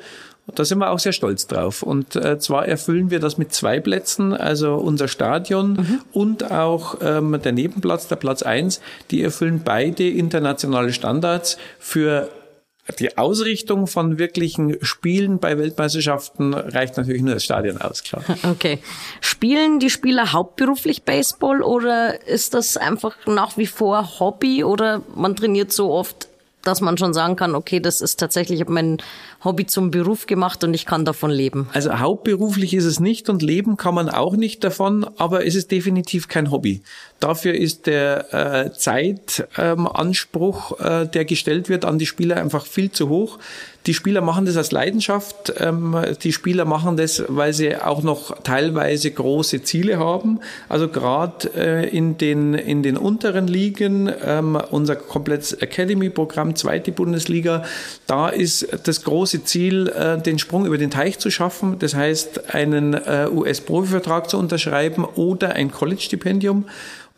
Da 0.55 0.65
sind 0.65 0.79
wir 0.79 0.91
auch 0.91 0.99
sehr 0.99 1.13
stolz 1.13 1.47
drauf. 1.47 1.83
Und 1.83 2.15
äh, 2.15 2.39
zwar 2.39 2.67
erfüllen 2.67 3.11
wir 3.11 3.19
das 3.19 3.37
mit 3.37 3.53
zwei 3.53 3.81
Plätzen, 3.81 4.33
also 4.33 4.75
unser 4.75 5.09
Stadion 5.09 5.73
mhm. 5.73 6.01
und 6.13 6.51
auch 6.51 6.99
ähm, 7.03 7.41
der 7.43 7.53
Nebenplatz, 7.53 8.07
der 8.09 8.17
Platz 8.17 8.43
eins. 8.43 8.81
die 9.11 9.23
erfüllen 9.23 9.63
beide 9.65 10.09
internationale 10.09 10.93
Standards 10.93 11.59
für 11.79 12.31
die 13.01 13.19
Ausrichtung 13.19 13.87
von 13.87 14.19
wirklichen 14.19 14.77
Spielen 14.83 15.39
bei 15.39 15.59
Weltmeisterschaften 15.59 16.55
reicht 16.55 16.97
natürlich 16.97 17.23
nur 17.23 17.35
das 17.35 17.45
Stadion 17.45 17.81
aus, 17.81 18.05
klar. 18.05 18.23
Okay. 18.45 18.79
Spielen 19.21 19.81
die 19.81 19.91
Spieler 19.91 20.33
hauptberuflich 20.33 21.03
Baseball 21.03 21.63
oder 21.63 22.27
ist 22.27 22.55
das 22.55 22.77
einfach 22.77 23.17
nach 23.27 23.57
wie 23.57 23.67
vor 23.67 24.21
Hobby 24.21 24.63
oder 24.63 25.03
man 25.15 25.35
trainiert 25.35 25.73
so 25.73 25.93
oft 25.93 26.29
dass 26.67 26.81
man 26.81 26.99
schon 26.99 27.15
sagen 27.15 27.37
kann, 27.37 27.55
okay, 27.55 27.81
das 27.81 28.01
ist 28.01 28.19
tatsächlich, 28.19 28.59
ich 28.59 28.63
habe 28.63 28.73
mein 28.73 28.99
Hobby 29.45 29.67
zum 29.67 29.91
Beruf 29.91 30.27
gemacht 30.27 30.65
und 30.65 30.75
ich 30.75 30.87
kann 30.87 31.05
davon 31.05 31.31
leben. 31.31 31.69
Also 31.73 31.99
hauptberuflich 31.99 32.75
ist 32.75 32.85
es 32.85 33.01
nicht 33.01 33.29
und 33.29 33.43
leben 33.43 33.77
kann 33.77 33.95
man 33.95 34.09
auch 34.09 34.37
nicht 34.37 34.65
davon, 34.65 35.07
aber 35.17 35.47
es 35.47 35.55
ist 35.55 35.71
definitiv 35.71 36.29
kein 36.29 36.51
Hobby. 36.51 36.83
Dafür 37.21 37.55
ist 37.55 37.87
der 37.87 38.35
äh, 38.35 38.73
Zeitanspruch, 38.73 40.73
ähm, 40.81 40.87
äh, 40.87 41.07
der 41.07 41.25
gestellt 41.25 41.69
wird 41.69 41.85
an 41.85 41.99
die 41.99 42.07
Spieler, 42.07 42.37
einfach 42.37 42.67
viel 42.67 42.91
zu 42.91 43.09
hoch. 43.09 43.39
Die 43.87 43.95
Spieler 43.95 44.21
machen 44.21 44.47
das 44.47 44.57
als 44.57 44.73
Leidenschaft. 44.73 45.55
Ähm, 45.59 45.97
die 46.23 46.33
Spieler 46.33 46.65
machen 46.65 46.97
das, 46.97 47.23
weil 47.29 47.53
sie 47.53 47.77
auch 47.77 48.03
noch 48.03 48.43
teilweise 48.43 49.11
große 49.11 49.63
Ziele 49.63 49.99
haben. 49.99 50.41
Also 50.69 50.89
gerade 50.89 51.51
äh, 51.55 51.89
in 51.89 52.19
den 52.19 52.55
in 52.55 52.83
den 52.83 52.97
unteren 52.97 53.47
Ligen, 53.47 54.11
ähm, 54.25 54.59
unser 54.71 54.97
komplettes 54.97 55.53
Academy-Programm, 55.53 56.57
zweite 56.57 56.91
Bundesliga, 56.91 57.63
da 58.09 58.29
ist 58.29 58.67
das 58.85 59.05
große 59.05 59.45
Ziel, 59.45 59.89
äh, 59.89 60.21
den 60.21 60.41
Sprung 60.41 60.67
über 60.67 60.79
den 60.79 60.91
Teich 60.91 61.21
zu 61.21 61.31
schaffen. 61.31 61.79
Das 61.79 61.95
heißt, 61.95 62.55
einen 62.55 62.95
äh, 62.95 63.29
US-Profivertrag 63.31 64.29
zu 64.29 64.39
unterschreiben 64.39 65.05
oder 65.05 65.53
ein 65.53 65.71
College-Stipendium. 65.71 66.65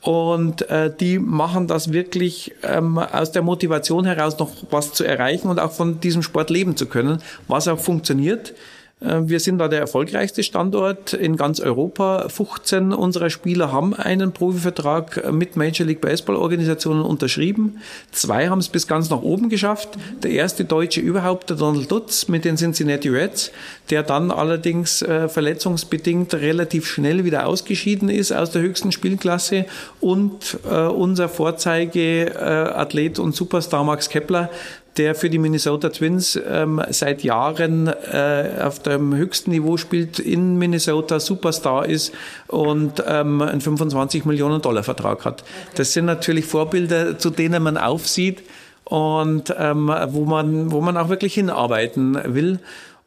Und 0.00 0.68
äh, 0.70 0.92
die 0.94 1.18
machen 1.18 1.66
das 1.66 1.92
wirklich 1.92 2.54
ähm, 2.62 2.98
aus 2.98 3.32
der 3.32 3.42
Motivation 3.42 4.04
heraus, 4.04 4.38
noch 4.38 4.50
was 4.70 4.92
zu 4.92 5.04
erreichen 5.04 5.48
und 5.48 5.58
auch 5.58 5.72
von 5.72 6.00
diesem 6.00 6.22
Sport 6.22 6.50
leben 6.50 6.76
zu 6.76 6.86
können, 6.86 7.20
was 7.48 7.66
auch 7.66 7.80
funktioniert. 7.80 8.54
Äh, 9.00 9.20
wir 9.22 9.40
sind 9.40 9.58
da 9.58 9.68
der 9.68 9.80
erfolgreichste 9.80 10.42
Standort 10.42 11.12
in 11.12 11.36
ganz 11.36 11.60
Europa. 11.60 12.28
15 12.28 12.92
unserer 12.92 13.30
Spieler 13.30 13.72
haben 13.72 13.94
einen 13.94 14.32
Profivertrag 14.32 15.32
mit 15.32 15.56
Major 15.56 15.86
League 15.86 16.00
Baseball 16.00 16.36
Organisationen 16.36 17.02
unterschrieben. 17.02 17.78
Zwei 18.12 18.48
haben 18.48 18.58
es 18.58 18.68
bis 18.68 18.86
ganz 18.86 19.10
nach 19.10 19.22
oben 19.22 19.48
geschafft. 19.48 19.90
Der 20.22 20.32
erste 20.32 20.64
Deutsche 20.64 21.00
überhaupt, 21.00 21.50
der 21.50 21.56
Donald 21.56 21.90
Dutz 21.90 22.28
mit 22.28 22.44
den 22.44 22.56
Cincinnati 22.56 23.08
Reds, 23.08 23.50
der 23.90 24.02
dann 24.02 24.30
allerdings 24.30 25.02
äh, 25.02 25.28
verletzungsbedingt 25.28 26.34
relativ 26.34 26.86
schnell 26.86 27.24
wieder 27.24 27.46
ausgeschieden 27.46 28.08
ist 28.08 28.32
aus 28.32 28.50
der 28.50 28.62
höchsten 28.62 28.92
Spielklasse. 28.92 29.66
Und 30.00 30.58
äh, 30.68 30.74
unser 30.74 31.28
Vorzeigeathlet 31.28 33.18
und 33.18 33.34
Superstar 33.34 33.84
Max 33.84 34.08
Kepler, 34.08 34.50
der 34.98 35.14
für 35.14 35.30
die 35.30 35.38
Minnesota 35.38 35.88
Twins 35.88 36.38
ähm, 36.48 36.82
seit 36.90 37.22
Jahren 37.22 37.86
äh, 37.86 38.50
auf 38.62 38.80
dem 38.80 39.14
höchsten 39.14 39.50
Niveau 39.50 39.76
spielt, 39.76 40.18
in 40.18 40.58
Minnesota 40.58 41.20
Superstar 41.20 41.86
ist 41.86 42.12
und 42.48 43.02
ähm, 43.06 43.40
einen 43.40 43.60
25 43.60 44.24
Millionen 44.24 44.60
Dollar 44.60 44.82
Vertrag 44.82 45.24
hat. 45.24 45.44
Das 45.76 45.92
sind 45.92 46.04
natürlich 46.04 46.44
Vorbilder, 46.44 47.18
zu 47.18 47.30
denen 47.30 47.62
man 47.62 47.76
aufsieht 47.76 48.42
und 48.84 49.54
ähm, 49.58 49.92
wo 50.08 50.24
man 50.24 50.72
wo 50.72 50.80
man 50.80 50.96
auch 50.96 51.08
wirklich 51.08 51.34
hinarbeiten 51.34 52.18
will. 52.34 52.58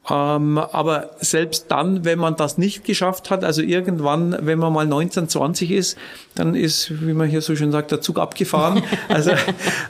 Ähm, 0.09 0.57
aber 0.57 1.11
selbst 1.19 1.65
dann, 1.69 2.03
wenn 2.03 2.17
man 2.17 2.35
das 2.35 2.57
nicht 2.57 2.83
geschafft 2.85 3.29
hat, 3.29 3.43
also 3.43 3.61
irgendwann, 3.61 4.35
wenn 4.41 4.57
man 4.57 4.73
mal 4.73 4.87
19, 4.87 5.29
20 5.29 5.69
ist, 5.69 5.97
dann 6.33 6.55
ist, 6.55 7.05
wie 7.05 7.13
man 7.13 7.29
hier 7.29 7.41
so 7.41 7.55
schön 7.55 7.71
sagt, 7.71 7.91
der 7.91 8.01
Zug 8.01 8.17
abgefahren. 8.17 8.81
Also 9.09 9.31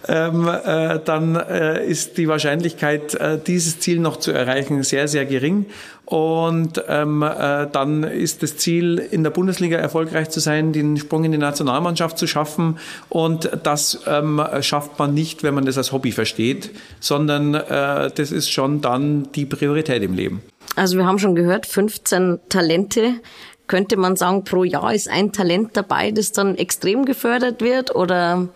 ähm, 0.08 0.48
äh, 0.48 1.00
dann 1.04 1.36
äh, 1.36 1.86
ist 1.86 2.18
die 2.18 2.28
Wahrscheinlichkeit, 2.28 3.14
äh, 3.16 3.40
dieses 3.40 3.80
Ziel 3.80 4.00
noch 4.00 4.18
zu 4.18 4.32
erreichen, 4.32 4.84
sehr, 4.84 5.08
sehr 5.08 5.26
gering. 5.26 5.68
Und 6.12 6.84
ähm, 6.90 7.24
äh, 7.24 7.68
dann 7.72 8.04
ist 8.04 8.44
das 8.44 8.58
Ziel, 8.58 8.98
in 8.98 9.24
der 9.24 9.30
Bundesliga 9.30 9.78
erfolgreich 9.78 10.30
zu 10.30 10.42
sein, 10.42 10.74
den 10.74 10.98
Sprung 10.98 11.24
in 11.24 11.32
die 11.32 11.38
Nationalmannschaft 11.38 12.18
zu 12.18 12.28
schaffen. 12.28 12.80
Und 13.08 13.50
das 13.64 14.02
ähm, 14.08 14.42
schafft 14.60 15.00
man 15.00 15.14
nicht, 15.14 15.42
wenn 15.42 15.54
man 15.54 15.66
das 15.66 15.78
als 15.78 15.94
Hobby 15.94 16.12
versteht, 16.12 16.72
sondern 17.00 17.54
äh, 17.54 18.12
das 18.14 18.34
ist 18.34 18.52
schon 18.52 18.82
dann 18.82 19.32
die 19.32 19.46
Priorität 19.46 20.04
im 20.04 20.14
Leben. 20.14 20.42
Also 20.76 20.98
wir 20.98 21.06
haben 21.06 21.18
schon 21.18 21.34
gehört, 21.34 21.66
15 21.66 22.42
Talente. 22.50 23.14
Könnte 23.68 23.96
man 23.96 24.18
sagen, 24.18 24.44
pro 24.44 24.66
Jahr 24.66 24.94
ist 24.94 25.08
ein 25.08 25.32
Talent 25.32 25.78
dabei, 25.78 26.12
das 26.12 26.34
dann 26.34 26.58
extrem 26.58 27.06
gefördert 27.06 27.62
wird? 27.62 27.96
Oder 27.96 28.50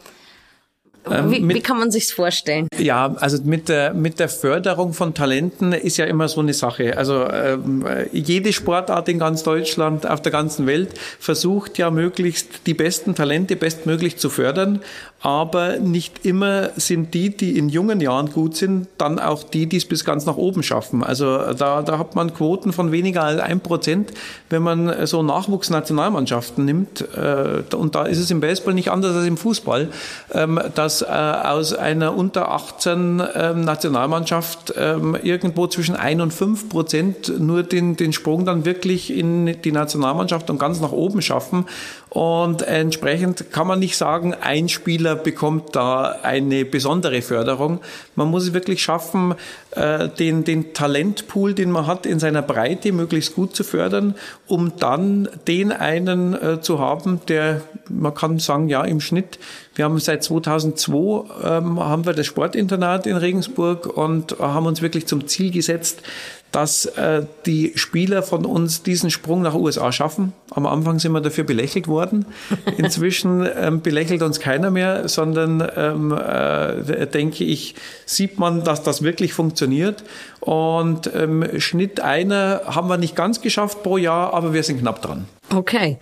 wie, 1.09 1.39
mit, 1.39 1.57
wie 1.57 1.61
kann 1.61 1.77
man 1.77 1.91
sich's 1.91 2.11
vorstellen? 2.11 2.67
Ja, 2.77 3.15
also 3.19 3.37
mit 3.43 3.69
der, 3.69 3.93
mit 3.93 4.19
der 4.19 4.29
Förderung 4.29 4.93
von 4.93 5.13
Talenten 5.13 5.73
ist 5.73 5.97
ja 5.97 6.05
immer 6.05 6.27
so 6.27 6.41
eine 6.41 6.53
Sache. 6.53 6.97
Also 6.97 7.27
ähm, 7.29 7.85
jede 8.11 8.53
Sportart 8.53 9.09
in 9.09 9.19
ganz 9.19 9.43
Deutschland, 9.43 10.07
auf 10.07 10.21
der 10.21 10.31
ganzen 10.31 10.67
Welt 10.67 10.89
versucht 11.19 11.77
ja 11.77 11.91
möglichst 11.91 12.67
die 12.67 12.73
besten 12.73 13.15
Talente 13.15 13.55
bestmöglich 13.55 14.17
zu 14.17 14.29
fördern 14.29 14.81
aber 15.25 15.79
nicht 15.79 16.23
immer 16.23 16.69
sind 16.75 17.15
die, 17.15 17.35
die 17.35 17.57
in 17.57 17.67
jungen 17.67 17.99
Jahren 17.99 18.31
gut 18.31 18.55
sind, 18.55 18.87
dann 18.99 19.17
auch 19.17 19.41
die, 19.41 19.65
die 19.65 19.77
es 19.77 19.85
bis 19.85 20.05
ganz 20.05 20.27
nach 20.27 20.37
oben 20.37 20.61
schaffen. 20.61 21.03
Also 21.03 21.51
da, 21.53 21.81
da 21.81 21.97
hat 21.97 22.13
man 22.13 22.31
Quoten 22.31 22.73
von 22.73 22.91
weniger 22.91 23.23
als 23.23 23.41
ein 23.41 23.59
Prozent, 23.59 24.11
wenn 24.51 24.61
man 24.61 25.07
so 25.07 25.23
Nachwuchsnationalmannschaften 25.23 26.63
nimmt. 26.63 27.01
Äh, 27.17 27.63
und 27.75 27.95
da 27.95 28.03
ist 28.03 28.19
es 28.19 28.29
im 28.29 28.39
Baseball 28.39 28.75
nicht 28.75 28.91
anders 28.91 29.15
als 29.15 29.25
im 29.25 29.37
Fußball, 29.37 29.89
ähm, 30.31 30.59
dass 30.95 31.01
äh, 31.01 31.47
aus 31.47 31.73
einer 31.73 32.15
unter 32.15 32.51
18 32.51 33.21
ähm, 33.35 33.61
Nationalmannschaft 33.61 34.73
ähm, 34.77 35.17
irgendwo 35.21 35.67
zwischen 35.67 35.95
ein 35.95 36.21
und 36.21 36.33
fünf 36.33 36.69
Prozent 36.69 37.39
nur 37.39 37.63
den, 37.63 37.95
den 37.95 38.13
Sprung 38.13 38.45
dann 38.45 38.65
wirklich 38.65 39.15
in 39.15 39.61
die 39.61 39.71
Nationalmannschaft 39.71 40.49
und 40.49 40.59
ganz 40.59 40.79
nach 40.79 40.91
oben 40.91 41.21
schaffen. 41.21 41.65
Und 42.15 42.61
entsprechend 42.61 43.51
kann 43.51 43.67
man 43.67 43.79
nicht 43.79 43.97
sagen, 43.97 44.33
ein 44.33 44.69
Spieler 44.69 45.17
bekommt 45.17 45.75
da 45.75 46.15
eine 46.23 46.63
besondere 46.63 47.21
Förderung. 47.21 47.81
Man 48.15 48.29
muss 48.29 48.43
es 48.43 48.53
wirklich 48.53 48.81
schaffen, 48.81 49.35
äh, 49.71 50.07
den, 50.07 50.45
den 50.45 50.73
Talentpool, 50.73 51.53
den 51.53 51.71
man 51.71 51.87
hat, 51.87 52.05
in 52.05 52.19
seiner 52.19 52.41
Breite 52.41 52.93
möglichst 52.93 53.35
gut 53.35 53.53
zu 53.53 53.65
fördern, 53.65 54.15
um 54.47 54.77
dann 54.77 55.27
den 55.45 55.73
einen 55.73 56.41
äh, 56.41 56.61
zu 56.61 56.79
haben, 56.79 57.19
der, 57.27 57.59
man 57.89 58.13
kann 58.13 58.39
sagen, 58.39 58.69
ja, 58.69 58.85
im 58.85 59.01
Schnitt, 59.01 59.37
wir 59.75 59.83
haben 59.83 59.99
seit 59.99 60.23
2002 60.23 61.25
ähm, 61.43 61.81
haben 61.81 62.05
wir 62.05 62.13
das 62.13 62.27
Sportinternat 62.27 63.07
in 63.07 63.17
Regensburg 63.17 63.87
und 63.87 64.39
haben 64.39 64.67
uns 64.67 64.81
wirklich 64.81 65.05
zum 65.05 65.27
Ziel 65.27 65.51
gesetzt, 65.51 66.01
dass 66.51 66.85
äh, 66.85 67.23
die 67.45 67.73
Spieler 67.75 68.23
von 68.23 68.45
uns 68.45 68.81
diesen 68.81 69.11
Sprung 69.11 69.41
nach 69.41 69.53
USA 69.53 69.91
schaffen. 69.91 70.31
Am 70.51 70.65
Anfang 70.65 70.99
sind 70.99 71.11
wir 71.11 71.19
dafür 71.19 71.43
belächelt 71.43 71.87
worden. 71.89 72.25
Inzwischen 72.77 73.45
ähm, 73.57 73.81
belächelt 73.81 74.21
uns 74.21 74.39
keiner 74.39 74.71
mehr, 74.71 75.09
sondern 75.09 75.67
ähm, 75.75 76.13
äh, 76.13 77.07
denke 77.07 77.43
ich, 77.43 77.75
sieht 78.05 78.39
man, 78.39 78.63
dass 78.63 78.83
das 78.83 79.01
wirklich 79.01 79.33
funktioniert. 79.33 80.05
Und 80.39 81.13
ähm, 81.13 81.59
Schnitt 81.59 81.99
einer 81.99 82.61
haben 82.65 82.87
wir 82.87 82.97
nicht 82.97 83.15
ganz 83.15 83.41
geschafft 83.41 83.83
pro 83.83 83.97
Jahr, 83.97 84.33
aber 84.33 84.53
wir 84.53 84.63
sind 84.63 84.79
knapp 84.79 85.01
dran. 85.01 85.25
Okay. 85.53 85.97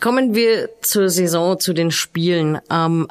Kommen 0.00 0.34
wir 0.34 0.70
zur 0.82 1.08
Saison, 1.08 1.58
zu 1.58 1.72
den 1.72 1.90
Spielen. 1.90 2.58
Ähm, 2.70 3.08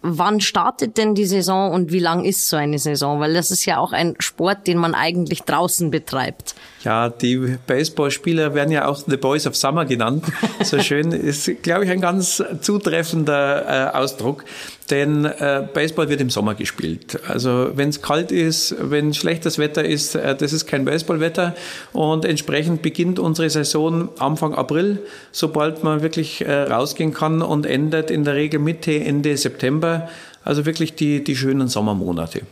Wann 0.00 0.40
startet 0.40 0.96
denn 0.96 1.16
die 1.16 1.26
Saison 1.26 1.72
und 1.72 1.90
wie 1.90 1.98
lang 1.98 2.24
ist 2.24 2.48
so 2.48 2.56
eine 2.56 2.78
Saison? 2.78 3.18
Weil 3.18 3.34
das 3.34 3.50
ist 3.50 3.64
ja 3.64 3.78
auch 3.78 3.92
ein 3.92 4.14
Sport, 4.20 4.68
den 4.68 4.78
man 4.78 4.94
eigentlich 4.94 5.42
draußen 5.42 5.90
betreibt. 5.90 6.54
Ja, 6.84 7.08
die 7.08 7.56
Baseballspieler 7.66 8.54
werden 8.54 8.70
ja 8.70 8.86
auch 8.86 9.02
The 9.04 9.16
Boys 9.16 9.46
of 9.46 9.56
Summer 9.56 9.84
genannt. 9.84 10.24
So 10.62 10.78
schön 10.80 11.10
ist, 11.12 11.50
glaube 11.62 11.84
ich, 11.84 11.90
ein 11.90 12.00
ganz 12.00 12.42
zutreffender 12.60 13.92
äh, 13.92 13.96
Ausdruck. 13.96 14.44
Denn 14.90 15.24
äh, 15.24 15.66
Baseball 15.72 16.08
wird 16.08 16.20
im 16.20 16.30
Sommer 16.30 16.54
gespielt. 16.54 17.20
Also 17.28 17.70
wenn 17.74 17.90
es 17.90 18.00
kalt 18.00 18.32
ist, 18.32 18.74
wenn 18.78 19.12
schlechtes 19.12 19.58
Wetter 19.58 19.84
ist, 19.84 20.14
äh, 20.14 20.34
das 20.34 20.52
ist 20.52 20.66
kein 20.66 20.84
Baseballwetter. 20.84 21.54
Und 21.92 22.24
entsprechend 22.24 22.82
beginnt 22.82 23.18
unsere 23.18 23.50
Saison 23.50 24.08
Anfang 24.18 24.54
April, 24.54 25.00
sobald 25.32 25.84
man 25.84 26.02
wirklich 26.02 26.40
äh, 26.40 26.62
rausgehen 26.62 27.12
kann 27.12 27.42
und 27.42 27.66
endet 27.66 28.10
in 28.10 28.24
der 28.24 28.34
Regel 28.34 28.60
Mitte, 28.60 28.92
Ende 28.92 29.36
September. 29.36 30.08
Also 30.44 30.64
wirklich 30.64 30.94
die, 30.94 31.22
die 31.22 31.36
schönen 31.36 31.68
Sommermonate. 31.68 32.42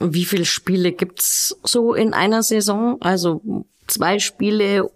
Wie 0.00 0.24
viele 0.24 0.44
Spiele 0.44 0.92
gibt's 0.92 1.56
so 1.62 1.94
in 1.94 2.14
einer 2.14 2.42
Saison? 2.42 2.96
Also 3.00 3.42
zwei 3.86 4.18
Spiele 4.18 4.90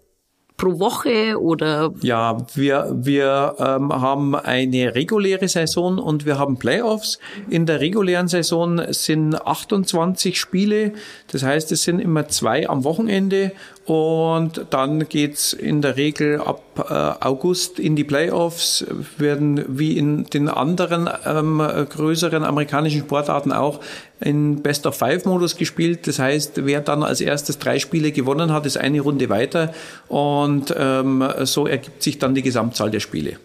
pro 0.59 0.77
Woche 0.77 1.41
oder? 1.41 1.91
Ja, 2.01 2.37
wir, 2.53 2.91
wir 2.93 3.55
ähm, 3.57 3.91
haben 3.91 4.35
eine 4.35 4.93
reguläre 4.93 5.47
Saison 5.47 5.97
und 5.97 6.25
wir 6.25 6.37
haben 6.37 6.57
Playoffs. 6.59 7.17
In 7.49 7.65
der 7.65 7.79
regulären 7.79 8.27
Saison 8.27 8.81
sind 8.89 9.35
28 9.35 10.39
Spiele. 10.39 10.93
Das 11.31 11.43
heißt, 11.43 11.71
es 11.71 11.83
sind 11.83 11.99
immer 11.99 12.27
zwei 12.27 12.69
am 12.69 12.83
Wochenende 12.83 13.53
und 13.85 14.65
dann 14.69 15.07
geht's 15.07 15.53
in 15.53 15.81
der 15.81 15.95
Regel 15.95 16.41
ab 16.41 16.61
August 16.81 17.79
in 17.79 17.95
die 17.95 18.03
Playoffs, 18.03 18.85
werden 19.17 19.63
wie 19.67 19.97
in 19.97 20.25
den 20.25 20.49
anderen 20.49 21.09
ähm, 21.25 21.59
größeren 21.59 22.43
amerikanischen 22.43 23.01
Sportarten 23.01 23.51
auch 23.51 23.79
in 24.19 24.61
Best 24.61 24.85
of 24.85 24.95
Five 24.95 25.25
Modus 25.25 25.55
gespielt. 25.55 26.07
Das 26.07 26.19
heißt, 26.19 26.65
wer 26.65 26.81
dann 26.81 27.03
als 27.03 27.21
erstes 27.21 27.59
drei 27.59 27.79
Spiele 27.79 28.11
gewonnen 28.11 28.51
hat, 28.51 28.65
ist 28.65 28.77
eine 28.77 29.01
Runde 29.01 29.29
weiter 29.29 29.73
und 30.07 30.73
ähm, 30.77 31.23
so 31.43 31.67
ergibt 31.67 32.03
sich 32.03 32.19
dann 32.19 32.35
die 32.35 32.41
Gesamtzahl 32.41 32.91
der 32.91 32.99
Spiele. 32.99 33.37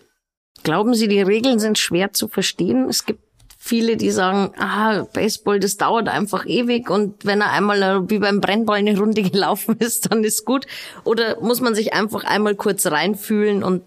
Glauben 0.62 0.94
Sie, 0.94 1.08
die 1.08 1.20
Regeln 1.20 1.58
sind 1.58 1.78
schwer 1.78 2.12
zu 2.12 2.26
verstehen? 2.26 2.88
Es 2.88 3.04
gibt 3.04 3.20
viele, 3.66 3.96
die 3.96 4.10
sagen, 4.10 4.52
ah, 4.58 5.04
Baseball, 5.14 5.58
das 5.58 5.78
dauert 5.78 6.06
einfach 6.06 6.44
ewig 6.44 6.90
und 6.90 7.24
wenn 7.24 7.40
er 7.40 7.50
einmal 7.50 8.10
wie 8.10 8.18
beim 8.18 8.42
Brennball 8.42 8.76
eine 8.76 8.98
Runde 8.98 9.22
gelaufen 9.30 9.76
ist, 9.78 10.12
dann 10.12 10.22
ist 10.22 10.44
gut. 10.44 10.66
Oder 11.04 11.40
muss 11.40 11.62
man 11.62 11.74
sich 11.74 11.94
einfach 11.94 12.24
einmal 12.24 12.56
kurz 12.56 12.86
reinfühlen 12.86 13.64
und 13.64 13.82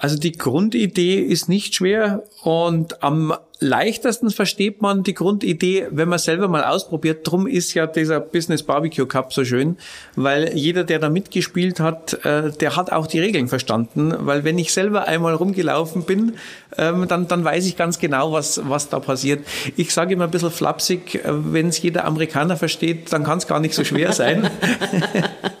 also 0.00 0.16
die 0.16 0.32
Grundidee 0.32 1.20
ist 1.20 1.50
nicht 1.50 1.74
schwer 1.74 2.22
und 2.42 3.02
am 3.02 3.34
leichtesten 3.58 4.30
versteht 4.30 4.80
man 4.80 5.02
die 5.02 5.12
Grundidee, 5.12 5.88
wenn 5.90 6.08
man 6.08 6.18
selber 6.18 6.48
mal 6.48 6.64
ausprobiert. 6.64 7.30
Drum 7.30 7.46
ist 7.46 7.74
ja 7.74 7.86
dieser 7.86 8.18
Business 8.18 8.62
Barbecue 8.62 9.04
Cup 9.04 9.34
so 9.34 9.44
schön, 9.44 9.76
weil 10.16 10.56
jeder, 10.56 10.84
der 10.84 11.00
da 11.00 11.10
mitgespielt 11.10 11.80
hat, 11.80 12.24
äh, 12.24 12.50
der 12.50 12.76
hat 12.76 12.90
auch 12.90 13.06
die 13.06 13.20
Regeln 13.20 13.48
verstanden. 13.48 14.14
Weil 14.20 14.42
wenn 14.42 14.58
ich 14.58 14.72
selber 14.72 15.06
einmal 15.06 15.34
rumgelaufen 15.34 16.04
bin, 16.04 16.32
ähm, 16.78 17.06
dann, 17.06 17.28
dann 17.28 17.44
weiß 17.44 17.66
ich 17.66 17.76
ganz 17.76 17.98
genau, 17.98 18.32
was, 18.32 18.62
was 18.64 18.88
da 18.88 19.00
passiert. 19.00 19.46
Ich 19.76 19.92
sage 19.92 20.14
immer 20.14 20.24
ein 20.24 20.30
bisschen 20.30 20.50
flapsig, 20.50 21.16
äh, 21.16 21.22
wenn 21.26 21.68
es 21.68 21.82
jeder 21.82 22.06
Amerikaner 22.06 22.56
versteht, 22.56 23.12
dann 23.12 23.22
kann 23.22 23.36
es 23.36 23.46
gar 23.46 23.60
nicht 23.60 23.74
so 23.74 23.84
schwer 23.84 24.14
sein. 24.14 24.48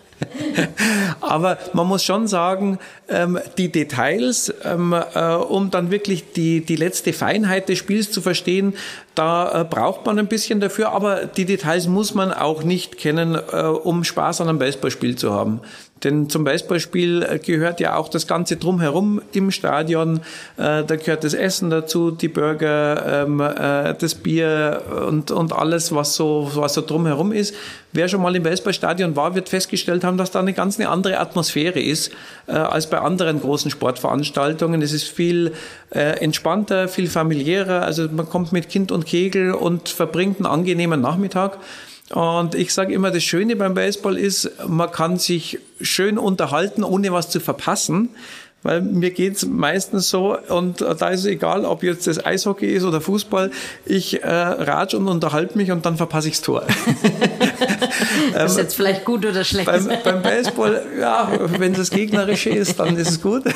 Aber 1.30 1.58
man 1.74 1.86
muss 1.86 2.02
schon 2.02 2.26
sagen, 2.26 2.80
ähm, 3.08 3.38
die 3.56 3.70
Details, 3.70 4.52
ähm, 4.64 4.92
äh, 4.92 5.34
um 5.34 5.70
dann 5.70 5.92
wirklich 5.92 6.32
die, 6.32 6.60
die 6.60 6.74
letzte 6.74 7.12
Feinheit 7.12 7.68
des 7.68 7.78
Spiels 7.78 8.10
zu 8.10 8.20
verstehen, 8.20 8.74
da 9.14 9.60
äh, 9.60 9.64
braucht 9.64 10.06
man 10.06 10.18
ein 10.18 10.28
bisschen 10.28 10.60
dafür, 10.60 10.92
aber 10.92 11.26
die 11.26 11.44
Details 11.44 11.88
muss 11.88 12.14
man 12.14 12.32
auch 12.32 12.62
nicht 12.62 12.96
kennen, 12.96 13.34
äh, 13.34 13.62
um 13.62 14.04
Spaß 14.04 14.40
an 14.40 14.48
einem 14.48 14.58
Baseballspiel 14.58 15.16
zu 15.16 15.32
haben. 15.32 15.60
Denn 16.04 16.30
zum 16.30 16.44
Baseballspiel 16.44 17.22
äh, 17.22 17.38
gehört 17.38 17.80
ja 17.80 17.96
auch 17.96 18.08
das 18.08 18.26
Ganze 18.26 18.56
drumherum 18.56 19.20
im 19.32 19.50
Stadion. 19.50 20.20
Da 20.56 20.82
gehört 20.82 21.24
das 21.24 21.34
Essen 21.34 21.70
dazu, 21.70 22.10
die 22.10 22.28
Burger, 22.28 23.24
ähm, 23.24 23.40
äh, 23.40 23.94
das 23.94 24.14
Bier 24.14 24.82
und, 25.08 25.30
und 25.30 25.52
alles, 25.52 25.94
was 25.94 26.14
so, 26.14 26.50
was 26.54 26.74
so 26.74 26.82
drumherum 26.82 27.32
ist. 27.32 27.54
Wer 27.92 28.08
schon 28.08 28.22
mal 28.22 28.34
im 28.36 28.42
Baseballstadion 28.42 29.16
war, 29.16 29.34
wird 29.34 29.48
festgestellt 29.48 30.04
haben, 30.04 30.16
dass 30.16 30.30
da 30.30 30.38
eine 30.38 30.52
ganz 30.52 30.78
eine 30.78 30.88
andere 30.88 31.18
Atmosphäre 31.18 31.80
ist 31.80 32.12
als 32.46 32.88
bei 32.88 33.00
anderen 33.00 33.40
großen 33.40 33.68
Sportveranstaltungen. 33.68 34.80
Es 34.80 34.92
ist 34.92 35.08
viel 35.08 35.52
entspannter, 35.90 36.86
viel 36.86 37.08
familiärer. 37.08 37.82
Also 37.82 38.08
man 38.08 38.28
kommt 38.28 38.52
mit 38.52 38.68
Kind 38.68 38.92
und 38.92 38.99
Kegel 39.04 39.52
und 39.52 39.88
verbringt 39.88 40.38
einen 40.38 40.46
angenehmen 40.46 41.00
Nachmittag. 41.00 41.58
Und 42.12 42.54
ich 42.56 42.74
sage 42.74 42.92
immer, 42.92 43.10
das 43.10 43.22
Schöne 43.22 43.54
beim 43.54 43.74
Baseball 43.74 44.18
ist, 44.18 44.50
man 44.66 44.90
kann 44.90 45.16
sich 45.16 45.58
schön 45.80 46.18
unterhalten, 46.18 46.82
ohne 46.82 47.12
was 47.12 47.30
zu 47.30 47.38
verpassen. 47.38 48.10
Weil 48.62 48.82
mir 48.82 49.10
geht's 49.10 49.46
meistens 49.46 50.10
so, 50.10 50.36
und 50.48 50.82
da 50.82 51.08
ist 51.08 51.20
es 51.20 51.26
egal, 51.26 51.64
ob 51.64 51.82
jetzt 51.82 52.06
das 52.06 52.24
Eishockey 52.24 52.66
ist 52.66 52.84
oder 52.84 53.00
Fußball, 53.00 53.50
ich 53.86 54.22
äh, 54.22 54.28
ratsch 54.28 54.92
und 54.92 55.08
unterhalte 55.08 55.56
mich 55.56 55.72
und 55.72 55.86
dann 55.86 55.96
verpasse 55.96 56.28
ichs 56.28 56.42
Tor. 56.42 56.66
das 58.34 58.52
ist 58.52 58.58
jetzt 58.58 58.74
vielleicht 58.74 59.06
gut 59.06 59.24
oder 59.24 59.44
schlecht? 59.44 59.64
Beim, 59.64 59.88
beim 60.04 60.20
Baseball, 60.20 60.84
ja, 61.00 61.30
wenn 61.56 61.72
das 61.72 61.88
Gegnerische 61.88 62.50
ist, 62.50 62.78
dann 62.78 62.98
ist 62.98 63.08
es 63.08 63.22
gut. 63.22 63.44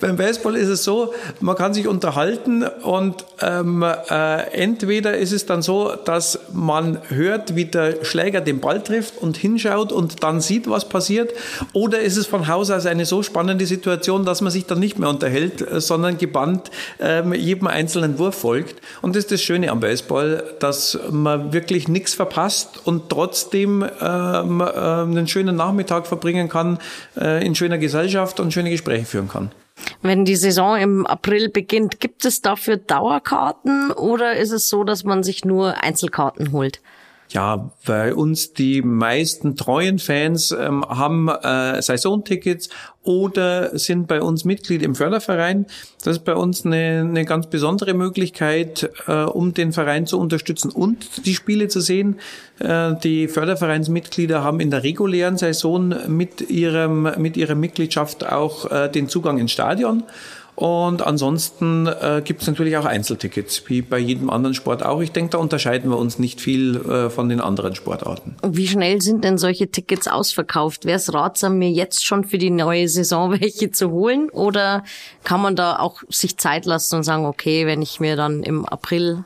beim 0.00 0.16
Baseball 0.16 0.56
ist 0.56 0.68
es 0.68 0.84
so, 0.84 1.14
man 1.40 1.56
kann 1.56 1.74
sich 1.74 1.86
unterhalten 1.86 2.64
und 2.64 3.24
ähm, 3.40 3.82
äh, 3.82 4.36
entweder 4.52 5.16
ist 5.16 5.32
es 5.32 5.46
dann 5.46 5.62
so, 5.62 5.92
dass 6.04 6.38
man 6.52 6.98
hört, 7.08 7.56
wie 7.56 7.64
der 7.66 8.04
Schläger 8.04 8.40
den 8.40 8.60
Ball 8.60 8.82
trifft 8.82 9.18
und 9.18 9.36
hinschaut 9.36 9.92
und 9.92 10.22
dann 10.22 10.40
sieht, 10.40 10.68
was 10.68 10.88
passiert, 10.88 11.32
oder 11.72 12.00
ist 12.00 12.16
es 12.16 12.26
von 12.26 12.48
Haus 12.48 12.70
aus 12.70 12.86
eine 12.86 13.06
so 13.06 13.22
spannende 13.22 13.66
Situation, 13.66 14.24
dass 14.24 14.40
man 14.40 14.50
sich 14.50 14.66
dann 14.66 14.78
nicht 14.78 14.98
mehr 14.98 15.08
unterhält, 15.08 15.64
sondern 15.82 16.18
gebannt 16.18 16.70
ähm, 17.00 17.32
jedem 17.32 17.66
einzelnen 17.66 18.18
Wurf 18.18 18.36
folgt. 18.36 18.80
Und 19.00 19.16
das 19.16 19.24
ist 19.24 19.32
das 19.32 19.42
Schöne 19.42 19.70
am 19.70 19.80
Baseball, 19.80 20.44
dass 20.58 20.98
man 21.10 21.52
wirklich 21.52 21.88
nichts 21.88 22.14
verpasst 22.14 22.80
und 22.84 23.08
trotzdem 23.08 23.84
ähm, 24.00 24.60
äh, 24.60 24.64
einen 24.64 25.28
schönen 25.28 25.56
Nachmittag 25.56 26.06
verbringen 26.06 26.48
kann, 26.48 26.78
äh, 27.16 27.44
in 27.44 27.54
schöner 27.54 27.78
Gesellschaft 27.78 28.40
und 28.40 28.52
schöne 28.52 28.70
Gespräche 28.70 29.04
führen 29.04 29.28
kann. 29.28 29.50
Wenn 30.02 30.24
die 30.24 30.36
Saison 30.36 30.76
im 30.76 31.06
April 31.06 31.48
beginnt, 31.48 32.00
gibt 32.00 32.24
es 32.24 32.40
dafür 32.40 32.76
Dauerkarten 32.76 33.90
oder 33.92 34.36
ist 34.36 34.50
es 34.50 34.68
so, 34.68 34.84
dass 34.84 35.04
man 35.04 35.22
sich 35.22 35.44
nur 35.44 35.82
Einzelkarten 35.82 36.52
holt? 36.52 36.80
Ja, 37.32 37.70
bei 37.86 38.14
uns 38.14 38.52
die 38.52 38.82
meisten 38.82 39.56
treuen 39.56 39.98
Fans 39.98 40.52
ähm, 40.52 40.84
haben 40.84 41.28
äh, 41.28 41.80
Saisontickets 41.80 42.68
oder 43.04 43.78
sind 43.78 44.06
bei 44.06 44.20
uns 44.20 44.44
Mitglied 44.44 44.82
im 44.82 44.94
Förderverein. 44.94 45.64
Das 46.04 46.18
ist 46.18 46.24
bei 46.24 46.34
uns 46.34 46.66
eine, 46.66 47.06
eine 47.08 47.24
ganz 47.24 47.46
besondere 47.48 47.94
Möglichkeit, 47.94 48.90
äh, 49.06 49.24
um 49.24 49.54
den 49.54 49.72
Verein 49.72 50.06
zu 50.06 50.20
unterstützen 50.20 50.70
und 50.70 51.24
die 51.24 51.34
Spiele 51.34 51.68
zu 51.68 51.80
sehen. 51.80 52.20
Äh, 52.58 52.96
die 53.02 53.28
Fördervereinsmitglieder 53.28 54.44
haben 54.44 54.60
in 54.60 54.70
der 54.70 54.82
regulären 54.82 55.38
Saison 55.38 55.94
mit 56.08 56.50
ihrem 56.50 57.14
mit 57.16 57.38
ihrer 57.38 57.54
Mitgliedschaft 57.54 58.30
auch 58.30 58.70
äh, 58.70 58.90
den 58.90 59.08
Zugang 59.08 59.38
ins 59.38 59.52
Stadion. 59.52 60.02
Und 60.54 61.00
ansonsten 61.00 61.86
äh, 61.86 62.20
gibt 62.22 62.42
es 62.42 62.46
natürlich 62.46 62.76
auch 62.76 62.84
Einzeltickets, 62.84 63.62
wie 63.68 63.80
bei 63.80 63.98
jedem 63.98 64.28
anderen 64.28 64.54
Sport 64.54 64.84
auch. 64.84 65.00
Ich 65.00 65.10
denke, 65.10 65.30
da 65.30 65.38
unterscheiden 65.38 65.90
wir 65.90 65.96
uns 65.96 66.18
nicht 66.18 66.40
viel 66.40 66.76
äh, 66.76 67.10
von 67.10 67.28
den 67.30 67.40
anderen 67.40 67.74
Sportarten. 67.74 68.36
Wie 68.46 68.68
schnell 68.68 69.00
sind 69.00 69.24
denn 69.24 69.38
solche 69.38 69.70
Tickets 69.70 70.08
ausverkauft? 70.08 70.84
Wäre 70.84 70.98
es 70.98 71.12
ratsam, 71.14 71.58
mir 71.58 71.70
jetzt 71.70 72.04
schon 72.04 72.24
für 72.24 72.38
die 72.38 72.50
neue 72.50 72.88
Saison 72.88 73.30
welche 73.40 73.70
zu 73.70 73.90
holen? 73.90 74.28
Oder 74.30 74.84
kann 75.24 75.40
man 75.40 75.56
da 75.56 75.78
auch 75.78 76.02
sich 76.10 76.36
Zeit 76.36 76.66
lassen 76.66 76.96
und 76.96 77.02
sagen, 77.02 77.24
okay, 77.24 77.66
wenn 77.66 77.80
ich 77.80 77.98
mir 77.98 78.16
dann 78.16 78.42
im 78.42 78.66
April 78.66 79.24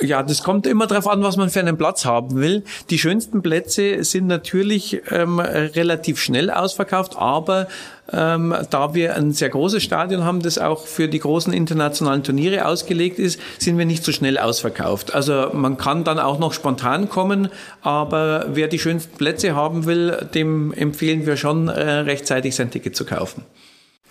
ja, 0.00 0.22
das 0.22 0.42
kommt 0.42 0.66
immer 0.66 0.86
darauf 0.86 1.08
an, 1.08 1.22
was 1.22 1.36
man 1.36 1.50
für 1.50 1.60
einen 1.60 1.76
Platz 1.76 2.04
haben 2.04 2.36
will. 2.36 2.64
Die 2.90 2.98
schönsten 2.98 3.42
Plätze 3.42 4.04
sind 4.04 4.26
natürlich 4.26 5.00
ähm, 5.10 5.38
relativ 5.40 6.20
schnell 6.20 6.50
ausverkauft, 6.50 7.16
aber 7.16 7.68
ähm, 8.12 8.54
da 8.70 8.94
wir 8.94 9.16
ein 9.16 9.32
sehr 9.32 9.50
großes 9.50 9.82
Stadion 9.82 10.24
haben, 10.24 10.40
das 10.40 10.58
auch 10.58 10.86
für 10.86 11.08
die 11.08 11.18
großen 11.18 11.52
internationalen 11.52 12.22
Turniere 12.22 12.66
ausgelegt 12.66 13.18
ist, 13.18 13.40
sind 13.58 13.76
wir 13.76 13.84
nicht 13.84 14.04
so 14.04 14.12
schnell 14.12 14.38
ausverkauft. 14.38 15.14
Also 15.14 15.50
man 15.52 15.76
kann 15.76 16.04
dann 16.04 16.18
auch 16.18 16.38
noch 16.38 16.52
spontan 16.52 17.08
kommen, 17.08 17.48
aber 17.82 18.46
wer 18.52 18.68
die 18.68 18.78
schönsten 18.78 19.16
Plätze 19.16 19.54
haben 19.54 19.86
will, 19.86 20.28
dem 20.34 20.72
empfehlen 20.72 21.26
wir 21.26 21.36
schon 21.36 21.68
äh, 21.68 21.90
rechtzeitig 21.90 22.54
sein 22.54 22.70
Ticket 22.70 22.96
zu 22.96 23.04
kaufen. 23.04 23.44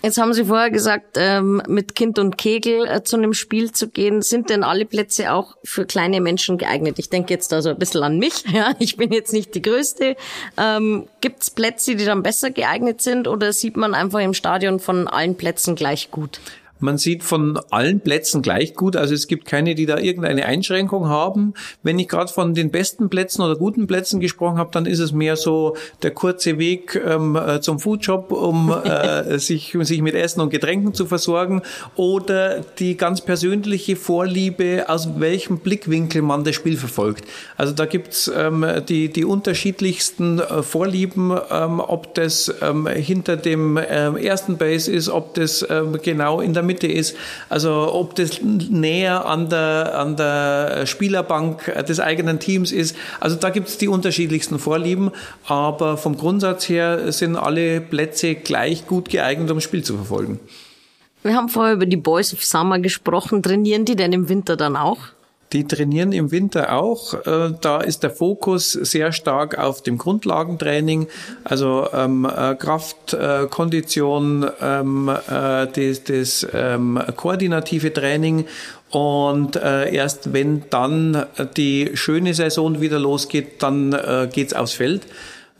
Jetzt 0.00 0.18
haben 0.18 0.32
Sie 0.32 0.44
vorher 0.44 0.70
gesagt, 0.70 1.16
ähm, 1.16 1.60
mit 1.66 1.96
Kind 1.96 2.20
und 2.20 2.38
Kegel 2.38 2.86
äh, 2.86 3.02
zu 3.02 3.16
einem 3.16 3.34
Spiel 3.34 3.72
zu 3.72 3.88
gehen. 3.88 4.22
Sind 4.22 4.48
denn 4.48 4.62
alle 4.62 4.84
Plätze 4.84 5.32
auch 5.32 5.56
für 5.64 5.86
kleine 5.86 6.20
Menschen 6.20 6.56
geeignet? 6.56 7.00
Ich 7.00 7.10
denke 7.10 7.34
jetzt 7.34 7.52
also 7.52 7.70
ein 7.70 7.78
bisschen 7.78 8.02
an 8.02 8.18
mich. 8.18 8.44
Ja, 8.58 8.72
ich 8.78 8.96
bin 8.96 9.12
jetzt 9.12 9.32
nicht 9.32 9.54
die 9.54 9.62
Größte. 9.62 10.16
Ähm, 10.56 11.06
Gibt 11.20 11.42
es 11.42 11.50
Plätze, 11.50 11.94
die 11.96 12.04
dann 12.04 12.22
besser 12.22 12.50
geeignet 12.50 13.02
sind 13.02 13.28
oder 13.28 13.52
sieht 13.52 13.76
man 13.76 13.94
einfach 13.94 14.20
im 14.20 14.34
Stadion 14.34 14.80
von 14.80 15.06
allen 15.06 15.36
Plätzen 15.36 15.76
gleich 15.76 16.10
gut? 16.10 16.40
Man 16.80 16.98
sieht 16.98 17.22
von 17.22 17.58
allen 17.70 18.00
Plätzen 18.00 18.42
gleich 18.42 18.74
gut. 18.74 18.96
Also 18.96 19.14
es 19.14 19.26
gibt 19.26 19.44
keine, 19.46 19.74
die 19.74 19.86
da 19.86 19.98
irgendeine 19.98 20.46
Einschränkung 20.46 21.08
haben. 21.08 21.54
Wenn 21.82 21.98
ich 21.98 22.08
gerade 22.08 22.32
von 22.32 22.54
den 22.54 22.70
besten 22.70 23.08
Plätzen 23.08 23.42
oder 23.42 23.56
guten 23.56 23.86
Plätzen 23.86 24.20
gesprochen 24.20 24.58
habe, 24.58 24.70
dann 24.72 24.86
ist 24.86 24.98
es 24.98 25.12
mehr 25.12 25.36
so 25.36 25.76
der 26.02 26.12
kurze 26.12 26.58
Weg 26.58 27.00
ähm, 27.04 27.36
äh, 27.36 27.60
zum 27.60 27.78
Foodshop, 27.78 28.32
um 28.32 28.72
äh, 28.84 29.38
sich, 29.38 29.76
sich 29.80 30.02
mit 30.02 30.14
Essen 30.14 30.40
und 30.40 30.50
Getränken 30.50 30.94
zu 30.94 31.06
versorgen. 31.06 31.62
Oder 31.96 32.60
die 32.78 32.96
ganz 32.96 33.20
persönliche 33.20 33.96
Vorliebe, 33.96 34.84
aus 34.88 35.08
welchem 35.18 35.58
Blickwinkel 35.58 36.22
man 36.22 36.44
das 36.44 36.54
Spiel 36.54 36.76
verfolgt. 36.76 37.24
Also 37.56 37.72
da 37.72 37.86
gibt's 37.86 38.30
ähm, 38.34 38.64
die, 38.88 39.08
die 39.08 39.24
unterschiedlichsten 39.24 40.38
äh, 40.38 40.62
Vorlieben, 40.62 41.36
ähm, 41.50 41.80
ob 41.80 42.14
das 42.14 42.54
ähm, 42.62 42.86
hinter 42.86 43.36
dem 43.36 43.78
ähm, 43.78 44.16
ersten 44.16 44.56
Base 44.58 44.90
ist, 44.90 45.08
ob 45.08 45.34
das 45.34 45.66
ähm, 45.68 45.98
genau 46.02 46.40
in 46.40 46.54
der 46.54 46.62
Mitte 46.68 46.86
ist. 46.86 47.16
Also 47.48 47.92
ob 47.92 48.14
das 48.14 48.40
näher 48.42 49.26
an 49.26 49.48
der, 49.48 49.98
an 49.98 50.16
der 50.16 50.86
Spielerbank 50.86 51.64
des 51.88 51.98
eigenen 51.98 52.38
Teams 52.38 52.70
ist. 52.70 52.94
Also 53.18 53.34
da 53.34 53.50
gibt 53.50 53.68
es 53.68 53.78
die 53.78 53.88
unterschiedlichsten 53.88 54.60
Vorlieben. 54.60 55.10
Aber 55.48 55.96
vom 55.96 56.16
Grundsatz 56.16 56.68
her 56.68 57.10
sind 57.10 57.34
alle 57.34 57.80
Plätze 57.80 58.36
gleich 58.36 58.86
gut 58.86 59.08
geeignet, 59.08 59.50
um 59.50 59.56
das 59.56 59.64
Spiel 59.64 59.82
zu 59.82 59.96
verfolgen. 59.96 60.38
Wir 61.22 61.34
haben 61.34 61.48
vorher 61.48 61.74
über 61.74 61.86
die 61.86 61.96
Boys 61.96 62.32
of 62.32 62.44
Summer 62.44 62.78
gesprochen. 62.78 63.42
Trainieren 63.42 63.84
die 63.84 63.96
denn 63.96 64.12
im 64.12 64.28
Winter 64.28 64.56
dann 64.56 64.76
auch? 64.76 64.98
Die 65.52 65.66
trainieren 65.66 66.12
im 66.12 66.30
Winter 66.30 66.72
auch. 66.76 67.14
Äh, 67.26 67.54
da 67.60 67.80
ist 67.80 68.02
der 68.02 68.10
Fokus 68.10 68.72
sehr 68.72 69.12
stark 69.12 69.58
auf 69.58 69.82
dem 69.82 69.96
Grundlagentraining, 69.96 71.08
also 71.44 71.88
ähm, 71.92 72.26
äh, 72.26 72.54
Kraft, 72.54 73.14
äh, 73.14 73.46
Kondition, 73.48 74.46
ähm, 74.60 75.08
äh, 75.08 75.66
das, 75.66 76.04
das 76.04 76.46
ähm, 76.52 77.00
koordinative 77.16 77.92
Training. 77.92 78.46
Und 78.90 79.56
äh, 79.56 79.94
erst 79.94 80.32
wenn 80.32 80.64
dann 80.70 81.26
die 81.56 81.90
schöne 81.94 82.32
Saison 82.34 82.80
wieder 82.80 82.98
losgeht, 82.98 83.62
dann 83.62 83.92
äh, 83.92 84.28
geht's 84.32 84.54
aufs 84.54 84.72
Feld. 84.72 85.02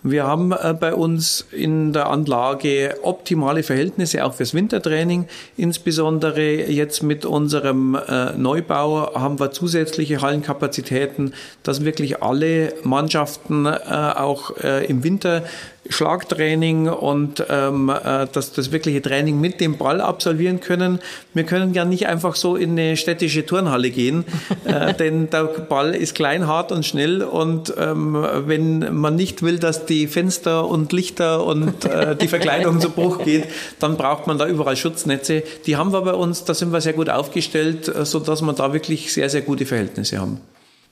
Wir 0.05 0.25
haben 0.25 0.53
äh, 0.53 0.75
bei 0.79 0.95
uns 0.95 1.45
in 1.51 1.93
der 1.93 2.09
Anlage 2.09 2.99
optimale 3.03 3.65
Verhältnisse 3.65 4.25
auch 4.25 4.35
fürs 4.35 4.55
Wintertraining. 4.55 5.27
Insbesondere 5.57 6.71
jetzt 6.71 7.03
mit 7.03 7.25
unserem 7.25 7.97
äh, 7.97 8.33
Neubau 8.37 9.13
haben 9.15 9.41
wir 9.41 9.51
zusätzliche 9.51 10.21
Hallenkapazitäten, 10.21 11.35
dass 11.65 11.85
wirklich 11.85 12.23
alle 12.23 12.75
Mannschaften 12.85 13.67
äh, 13.67 13.77
auch 13.79 14.51
im 14.51 15.03
Winter 15.03 15.43
Schlagtraining 15.89 16.89
und 16.89 17.45
ähm, 17.49 17.89
äh, 17.89 18.27
das, 18.33 18.53
das 18.53 18.73
wirkliche 18.73 19.03
Training 19.03 19.41
mit 19.41 19.61
dem 19.61 19.77
Ball 19.77 20.01
absolvieren 20.01 20.61
können. 20.61 21.01
Wir 21.35 21.45
können 21.45 21.75
ja 21.75 21.85
nicht 21.85 22.07
einfach 22.07 22.35
so 22.35 22.57
in 22.57 22.73
eine 22.73 22.97
städtische 22.97 23.47
Turnhalle 23.47 23.91
gehen, 23.91 24.25
äh, 24.65 24.95
denn 24.99 25.31
der 25.31 25.45
Ball 25.45 25.95
ist 25.95 26.15
klein, 26.15 26.47
hart 26.47 26.73
und 26.73 26.85
schnell 26.85 27.23
und 27.23 27.75
ähm, 27.79 28.15
wenn 28.47 28.95
man 28.95 29.17
nicht 29.17 29.43
will, 29.43 29.59
dass 29.59 29.87
die 29.87 30.07
Fenster 30.07 30.69
und 30.69 30.93
Lichter 30.93 31.45
und 31.45 31.85
äh, 31.85 32.17
die 32.17 32.29
Verkleidung 32.39 32.81
zu 32.81 32.91
Bruch 32.91 33.25
geht, 33.25 33.45
dann 33.79 33.97
braucht 33.97 34.27
man 34.27 34.39
da 34.39 34.47
überall 34.47 34.77
Schutznetze. 34.77 35.43
Die 35.67 35.77
haben 35.77 35.93
wir 35.93 36.03
bei 36.03 36.15
uns, 36.15 36.45
da 36.45 36.55
sind 36.55 36.73
wir 36.73 36.81
sehr 36.81 36.93
gut 36.93 37.09
aufgestellt, 37.09 37.89
äh, 37.89 38.05
so 38.05 38.19
dass 38.21 38.43
wir 38.43 38.53
da 38.53 38.73
wirklich 38.73 39.13
sehr, 39.13 39.31
sehr 39.31 39.43
gute 39.43 39.67
Verhältnisse 39.67 40.19
haben. 40.19 40.41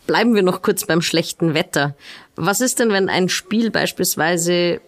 Bleiben 0.07 0.35
wir 0.35 0.43
noch 0.43 0.63
kurz 0.63 0.87
beim 0.87 1.03
schlechten 1.03 1.55
Wetter. 1.55 1.95
Was 2.37 2.61
ist 2.61 2.79
denn, 2.79 2.91
wenn 2.91 3.09
ein 3.09 3.29
Spiel 3.29 3.71
beispielsweise 3.71 4.81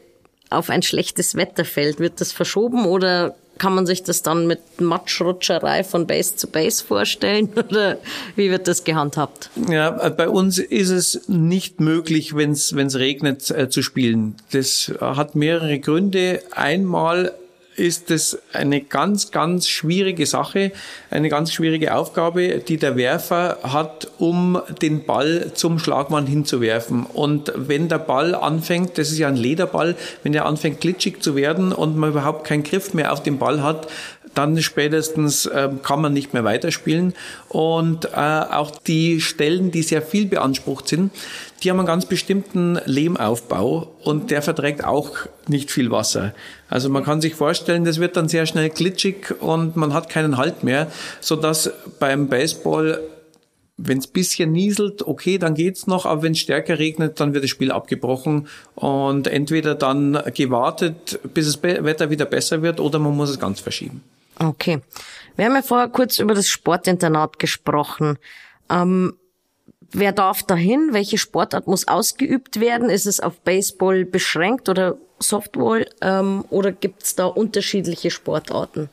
auf 0.50 0.70
ein 0.70 0.82
schlechtes 0.82 1.34
Wetter 1.34 1.64
fällt? 1.64 1.98
Wird 1.98 2.20
das 2.20 2.32
verschoben 2.32 2.86
oder 2.86 3.34
kann 3.58 3.74
man 3.74 3.86
sich 3.86 4.04
das 4.04 4.22
dann 4.22 4.46
mit 4.46 4.80
Matschrutscherei 4.80 5.82
von 5.82 6.06
Base 6.06 6.36
zu 6.36 6.46
Base 6.46 6.84
vorstellen 6.84 7.50
oder 7.56 7.98
wie 8.36 8.50
wird 8.50 8.68
das 8.68 8.84
gehandhabt? 8.84 9.50
Ja, 9.68 9.90
bei 10.10 10.28
uns 10.28 10.58
ist 10.58 10.90
es 10.90 11.28
nicht 11.28 11.80
möglich, 11.80 12.34
wenn 12.34 12.52
es 12.52 12.72
regnet, 12.74 13.50
äh, 13.50 13.68
zu 13.68 13.82
spielen. 13.82 14.36
Das 14.52 14.92
hat 15.00 15.34
mehrere 15.34 15.80
Gründe. 15.80 16.42
Einmal 16.52 17.32
ist 17.78 18.10
es 18.10 18.38
eine 18.52 18.80
ganz, 18.80 19.30
ganz 19.30 19.68
schwierige 19.68 20.26
Sache, 20.26 20.72
eine 21.10 21.28
ganz 21.28 21.52
schwierige 21.52 21.94
Aufgabe, 21.94 22.58
die 22.58 22.76
der 22.76 22.96
Werfer 22.96 23.58
hat, 23.62 24.08
um 24.18 24.60
den 24.82 25.04
Ball 25.04 25.52
zum 25.54 25.78
Schlagmann 25.78 26.26
hinzuwerfen. 26.26 27.04
Und 27.04 27.52
wenn 27.54 27.88
der 27.88 27.98
Ball 27.98 28.34
anfängt, 28.34 28.98
das 28.98 29.10
ist 29.10 29.18
ja 29.18 29.28
ein 29.28 29.36
Lederball, 29.36 29.96
wenn 30.22 30.34
er 30.34 30.46
anfängt 30.46 30.80
glitschig 30.80 31.22
zu 31.22 31.36
werden 31.36 31.72
und 31.72 31.96
man 31.96 32.10
überhaupt 32.10 32.44
keinen 32.44 32.62
Griff 32.62 32.94
mehr 32.94 33.12
auf 33.12 33.22
den 33.22 33.38
Ball 33.38 33.62
hat, 33.62 33.88
dann 34.34 34.60
spätestens 34.60 35.46
äh, 35.46 35.68
kann 35.82 36.00
man 36.00 36.12
nicht 36.12 36.32
mehr 36.32 36.44
weiterspielen. 36.44 37.14
Und 37.48 38.06
äh, 38.06 38.16
auch 38.16 38.70
die 38.70 39.20
Stellen, 39.20 39.70
die 39.70 39.82
sehr 39.82 40.02
viel 40.02 40.26
beansprucht 40.26 40.88
sind, 40.88 41.12
die 41.62 41.70
haben 41.70 41.78
einen 41.78 41.86
ganz 41.86 42.06
bestimmten 42.06 42.78
Lehmaufbau 42.84 43.88
und 44.04 44.30
der 44.30 44.42
verträgt 44.42 44.84
auch 44.84 45.16
nicht 45.48 45.70
viel 45.70 45.90
Wasser. 45.90 46.34
Also 46.68 46.88
man 46.88 47.04
kann 47.04 47.20
sich 47.20 47.34
vorstellen, 47.34 47.84
das 47.84 47.98
wird 47.98 48.16
dann 48.16 48.28
sehr 48.28 48.46
schnell 48.46 48.70
glitschig 48.70 49.34
und 49.40 49.76
man 49.76 49.92
hat 49.92 50.08
keinen 50.08 50.36
Halt 50.36 50.62
mehr, 50.62 50.86
so 51.20 51.34
dass 51.34 51.70
beim 51.98 52.28
Baseball 52.28 53.00
wenn 53.78 53.98
es 53.98 54.08
bisschen 54.08 54.50
nieselt, 54.50 55.06
okay, 55.06 55.38
dann 55.38 55.54
geht's 55.54 55.86
noch, 55.86 56.04
aber 56.04 56.22
wenn 56.22 56.32
es 56.32 56.40
stärker 56.40 56.80
regnet, 56.80 57.20
dann 57.20 57.32
wird 57.32 57.44
das 57.44 57.50
Spiel 57.50 57.70
abgebrochen 57.70 58.48
und 58.74 59.28
entweder 59.28 59.76
dann 59.76 60.20
gewartet, 60.34 61.20
bis 61.32 61.46
das 61.46 61.62
Wetter 61.62 62.10
wieder 62.10 62.24
besser 62.24 62.60
wird, 62.60 62.80
oder 62.80 62.98
man 62.98 63.16
muss 63.16 63.30
es 63.30 63.38
ganz 63.38 63.60
verschieben. 63.60 64.02
Okay. 64.38 64.80
Wir 65.36 65.46
haben 65.46 65.54
ja 65.54 65.62
vorher 65.62 65.88
kurz 65.88 66.18
über 66.18 66.34
das 66.34 66.48
Sportinternat 66.48 67.38
gesprochen. 67.38 68.18
Ähm, 68.70 69.16
wer 69.90 70.12
darf 70.12 70.42
dahin? 70.42 70.90
Welche 70.92 71.18
Sportart 71.18 71.66
muss 71.66 71.88
ausgeübt 71.88 72.60
werden? 72.60 72.90
Ist 72.90 73.06
es 73.06 73.20
auf 73.20 73.40
Baseball 73.40 74.04
beschränkt 74.04 74.68
oder 74.68 74.96
Softball? 75.18 75.86
Ähm, 76.00 76.44
oder 76.50 76.72
gibt 76.72 77.02
es 77.02 77.14
da 77.14 77.26
unterschiedliche 77.26 78.10
Sportarten? 78.10 78.88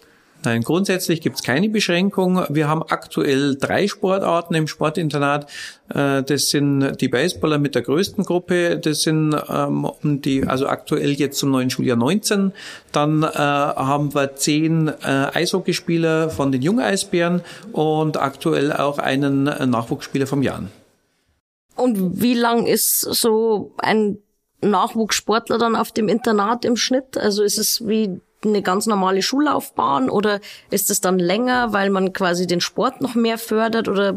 Nein, 0.46 0.62
grundsätzlich 0.62 1.22
gibt 1.22 1.38
es 1.38 1.44
keine 1.44 1.70
Beschränkung. 1.70 2.46
Wir 2.50 2.68
haben 2.68 2.84
aktuell 2.84 3.56
drei 3.56 3.88
Sportarten 3.88 4.54
im 4.54 4.68
Sportinternat. 4.68 5.50
Äh, 5.90 6.24
das 6.24 6.50
sind 6.50 7.02
die 7.02 7.08
Baseballer 7.08 7.58
mit 7.58 7.76
der 7.76 7.82
größten 7.82 8.24
Gruppe. 8.24 8.78
Das 8.78 9.02
sind 9.02 9.36
ähm, 9.50 9.92
die, 10.04 10.46
also 10.46 10.68
aktuell 10.68 11.12
jetzt 11.12 11.40
zum 11.40 11.52
neuen 11.52 11.70
Schuljahr 11.70 11.98
19. 11.98 12.54
Dann 12.92 13.24
äh, 13.24 13.28
haben 13.28 14.14
wir 14.14 14.36
zehn 14.36 14.88
äh, 14.88 14.94
Eishockeyspieler 15.34 16.30
von 16.30 16.52
den 16.52 16.62
Jungeisbären 16.62 17.42
und 17.72 18.18
aktuell 18.18 18.72
auch 18.72 19.00
einen 19.00 19.46
Nachwuchsspieler 19.46 20.28
vom 20.28 20.44
Jan. 20.44 20.70
Und 21.76 22.22
wie 22.22 22.36
lang 22.36 22.68
ist 22.68 23.02
so 23.02 23.74
ein 23.78 24.20
Nachwuchssportler 24.62 25.58
dann 25.58 25.76
auf 25.76 25.92
dem 25.92 26.08
Internat 26.08 26.66
im 26.66 26.78
Schnitt? 26.78 27.18
Also 27.18 27.44
ist 27.44 27.58
es 27.58 27.88
wie 27.88 28.22
eine 28.50 28.62
ganz 28.62 28.86
normale 28.86 29.22
Schullaufbahn 29.22 30.10
oder 30.10 30.40
ist 30.70 30.90
es 30.90 31.02
dann 31.02 31.20
länger, 31.20 31.74
weil 31.74 31.90
man 31.90 32.14
quasi 32.14 32.48
den 32.48 32.62
Sport 32.62 33.02
noch 33.02 33.16
mehr 33.16 33.38
fördert 33.38 33.88
oder? 33.88 34.16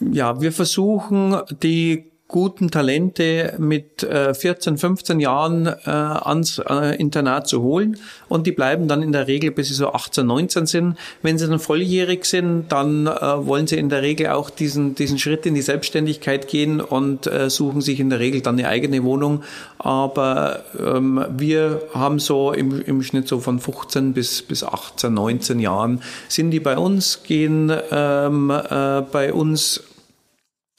Ja, 0.00 0.40
wir 0.40 0.52
versuchen 0.52 1.40
die 1.62 2.10
guten 2.28 2.72
Talente 2.72 3.54
mit 3.58 4.02
äh, 4.02 4.34
14, 4.34 4.78
15 4.78 5.20
Jahren 5.20 5.66
äh, 5.66 5.90
ans 5.90 6.58
äh, 6.58 6.96
Internat 6.96 7.46
zu 7.46 7.62
holen 7.62 7.98
und 8.28 8.48
die 8.48 8.52
bleiben 8.52 8.88
dann 8.88 9.02
in 9.02 9.12
der 9.12 9.28
Regel, 9.28 9.52
bis 9.52 9.68
sie 9.68 9.74
so 9.74 9.92
18, 9.92 10.26
19 10.26 10.66
sind. 10.66 10.96
Wenn 11.22 11.38
sie 11.38 11.46
dann 11.46 11.60
volljährig 11.60 12.24
sind, 12.24 12.72
dann 12.72 13.06
äh, 13.06 13.46
wollen 13.46 13.68
sie 13.68 13.76
in 13.76 13.90
der 13.90 14.02
Regel 14.02 14.28
auch 14.28 14.50
diesen, 14.50 14.96
diesen 14.96 15.18
Schritt 15.18 15.46
in 15.46 15.54
die 15.54 15.62
Selbstständigkeit 15.62 16.48
gehen 16.48 16.80
und 16.80 17.28
äh, 17.28 17.48
suchen 17.48 17.80
sich 17.80 18.00
in 18.00 18.10
der 18.10 18.18
Regel 18.18 18.40
dann 18.40 18.58
eine 18.58 18.68
eigene 18.68 19.04
Wohnung. 19.04 19.44
Aber 19.78 20.64
ähm, 20.78 21.24
wir 21.36 21.82
haben 21.94 22.18
so 22.18 22.52
im, 22.52 22.82
im 22.82 23.02
Schnitt 23.02 23.28
so 23.28 23.38
von 23.38 23.60
15 23.60 24.14
bis, 24.14 24.42
bis 24.42 24.64
18, 24.64 25.14
19 25.14 25.60
Jahren 25.60 26.02
sind 26.28 26.50
die 26.50 26.60
bei 26.60 26.76
uns, 26.76 27.22
gehen 27.22 27.72
ähm, 27.92 28.50
äh, 28.50 29.02
bei 29.02 29.32
uns 29.32 29.82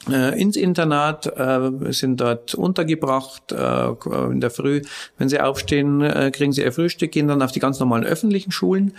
ins 0.05 0.55
Internat, 0.55 1.25
äh, 1.25 1.91
sind 1.91 2.21
dort 2.21 2.55
untergebracht. 2.55 3.51
Äh, 3.51 3.89
in 4.31 4.39
der 4.39 4.51
Früh, 4.51 4.81
wenn 5.17 5.27
sie 5.27 5.39
aufstehen, 5.39 6.01
äh, 6.01 6.31
kriegen 6.31 6.53
sie 6.53 6.61
ihr 6.61 6.71
Frühstück, 6.71 7.11
gehen 7.11 7.27
dann 7.27 7.41
auf 7.41 7.51
die 7.51 7.59
ganz 7.59 7.79
normalen 7.79 8.05
öffentlichen 8.05 8.51
Schulen. 8.51 8.93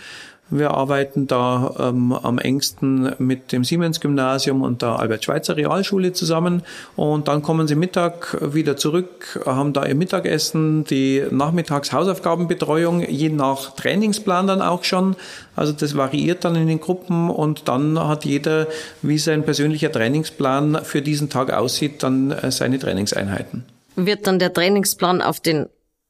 Wir 0.51 0.71
arbeiten 0.71 1.27
da 1.27 1.75
ähm, 1.79 2.11
am 2.11 2.39
engsten 2.39 3.13
mit 3.19 3.51
dem 3.51 3.63
Siemens-Gymnasium 3.63 4.63
und 4.63 4.81
der 4.81 4.99
Albert-Schweitzer 4.99 5.55
Realschule 5.55 6.13
zusammen. 6.13 6.63
Und 6.95 7.27
dann 7.27 7.43
kommen 7.43 7.67
sie 7.67 7.75
Mittag 7.75 8.37
wieder 8.53 8.75
zurück, 8.75 9.41
haben 9.45 9.73
da 9.73 9.85
ihr 9.85 9.95
Mittagessen, 9.95 10.85
die 10.85 11.23
Nachmittagshausaufgabenbetreuung, 11.29 13.01
je 13.07 13.29
nach 13.29 13.75
Trainingsplan 13.75 14.47
dann 14.47 14.61
auch 14.61 14.83
schon. 14.83 15.15
Also 15.55 15.71
das 15.73 15.95
variiert 15.95 16.45
dann 16.45 16.55
in 16.55 16.67
den 16.67 16.79
Gruppen 16.79 17.29
und 17.29 17.67
dann 17.67 17.99
hat 17.99 18.25
jeder, 18.25 18.67
wie 19.01 19.19
sein 19.19 19.43
persönlicher 19.43 19.91
Trainingsplan 19.91 20.79
für 20.83 21.01
diesen 21.01 21.29
Tag 21.29 21.53
aussieht, 21.53 22.01
dann 22.01 22.31
äh, 22.31 22.51
seine 22.51 22.79
Trainingseinheiten. 22.79 23.65
Wird 23.95 24.25
dann 24.25 24.39
der 24.39 24.53
Trainingsplan 24.53 25.21
auf 25.21 25.39
den 25.39 25.67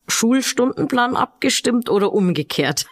Schulstundenplan 0.08 1.16
abgestimmt 1.16 1.90
oder 1.90 2.14
umgekehrt? 2.14 2.86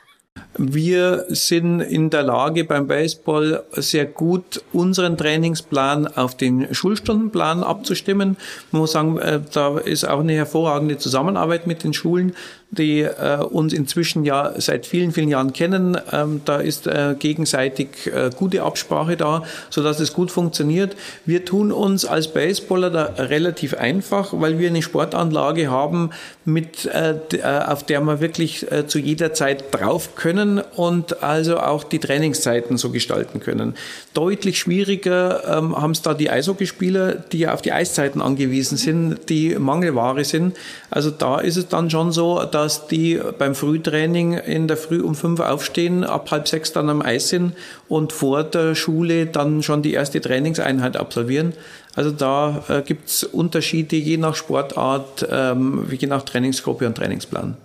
Wir 0.58 1.26
sind 1.30 1.82
in 1.82 2.10
der 2.10 2.24
Lage 2.24 2.64
beim 2.64 2.88
Baseball 2.88 3.64
sehr 3.72 4.06
gut 4.06 4.64
unseren 4.74 5.18
Trainingsplan 5.18 6.08
auf 6.08 6.36
den 6.36 6.74
Schulstundenplan 6.74 7.64
abzustimmen. 7.64 8.38
Man 8.72 8.82
muss 8.82 8.92
sagen, 8.94 9.18
äh, 9.18 9.40
da 9.54 9.78
ist 9.78 10.06
auch 10.06 10.20
eine 10.20 10.34
hervorragende 10.34 10.98
Zusammenarbeit 10.98 11.68
mit 11.68 11.84
den 11.84 11.94
Schulen 11.94 12.34
die 12.70 13.02
äh, 13.02 13.38
uns 13.40 13.74
inzwischen 13.74 14.26
ja 14.26 14.54
seit 14.58 14.86
vielen, 14.86 15.12
vielen 15.12 15.30
Jahren 15.30 15.54
kennen. 15.54 15.98
Ähm, 16.12 16.42
da 16.44 16.58
ist 16.58 16.86
äh, 16.86 17.16
gegenseitig 17.18 17.88
äh, 18.08 18.30
gute 18.36 18.64
Absprache 18.64 19.16
da, 19.16 19.44
so 19.70 19.82
dass 19.82 20.00
es 20.00 20.14
gut 20.14 20.32
funktioniert. 20.32 20.96
Wir 21.26 21.46
tun 21.46 21.72
uns 21.72 22.06
als 22.06 22.28
Baseballer 22.34 22.90
da 22.90 23.04
relativ 23.18 23.74
einfach, 23.74 24.34
weil 24.34 24.60
wir 24.60 24.68
eine 24.68 24.82
Sportanlage 24.82 25.72
haben, 25.72 26.10
mit, 26.44 26.86
äh, 26.86 27.16
äh 27.32 27.44
auf 27.68 27.86
der 27.86 28.02
wir 28.02 28.20
wirklich 28.20 28.70
äh, 28.72 28.86
zu 28.86 29.00
jeder 29.00 29.34
Zeit 29.34 29.66
drauf 29.72 30.16
können 30.16 30.60
und 30.60 31.24
also 31.24 31.60
auch 31.60 31.84
die 31.84 32.00
Trainingszeiten 32.00 32.78
so 32.78 32.90
gestalten 32.90 33.40
können. 33.40 33.76
Deutlich 34.14 34.60
schwieriger 34.60 35.58
ähm, 35.58 35.76
haben 35.76 35.92
es 35.92 36.02
da 36.02 36.14
die 36.14 36.30
Eishockeyspieler, 36.30 37.14
die 37.14 37.40
ja 37.40 37.54
auf 37.54 37.62
die 37.62 37.72
Eiszeiten 37.72 38.22
angewiesen 38.22 38.78
sind, 38.78 39.30
die 39.30 39.56
Mangelware 39.58 40.24
sind. 40.24 40.58
Also 40.90 41.12
da 41.12 41.40
ist 41.40 41.58
es 41.58 41.68
dann 41.68 41.90
schon 41.90 42.12
so, 42.12 42.44
dass 42.58 42.88
die 42.88 43.22
beim 43.38 43.54
Frühtraining 43.54 44.34
in 44.34 44.68
der 44.68 44.78
Früh 44.78 45.02
um 45.02 45.14
fünf 45.14 45.40
aufstehen, 45.40 46.04
ab 46.04 46.32
halb 46.32 46.48
sechs 46.48 46.74
dann 46.74 46.90
am 46.90 47.04
Eis 47.04 47.30
sind 47.30 47.54
und 47.88 48.14
vor 48.14 48.44
der 48.44 48.74
Schule 48.74 49.28
dann 49.28 49.62
schon 49.62 49.84
die 49.84 49.94
erste 49.94 50.20
Trainingseinheit 50.22 50.98
absolvieren. 50.98 51.54
Also 51.96 52.10
da 52.10 52.64
äh, 52.68 52.82
gibt's 52.82 53.24
Unterschiede 53.24 53.96
je 53.96 54.18
nach 54.18 54.34
Sportart, 54.34 55.28
ähm, 55.30 55.86
je 55.92 56.08
nach 56.08 56.24
Trainingsgruppe 56.24 56.88
und 56.88 56.96
Trainingsplan. 56.96 57.58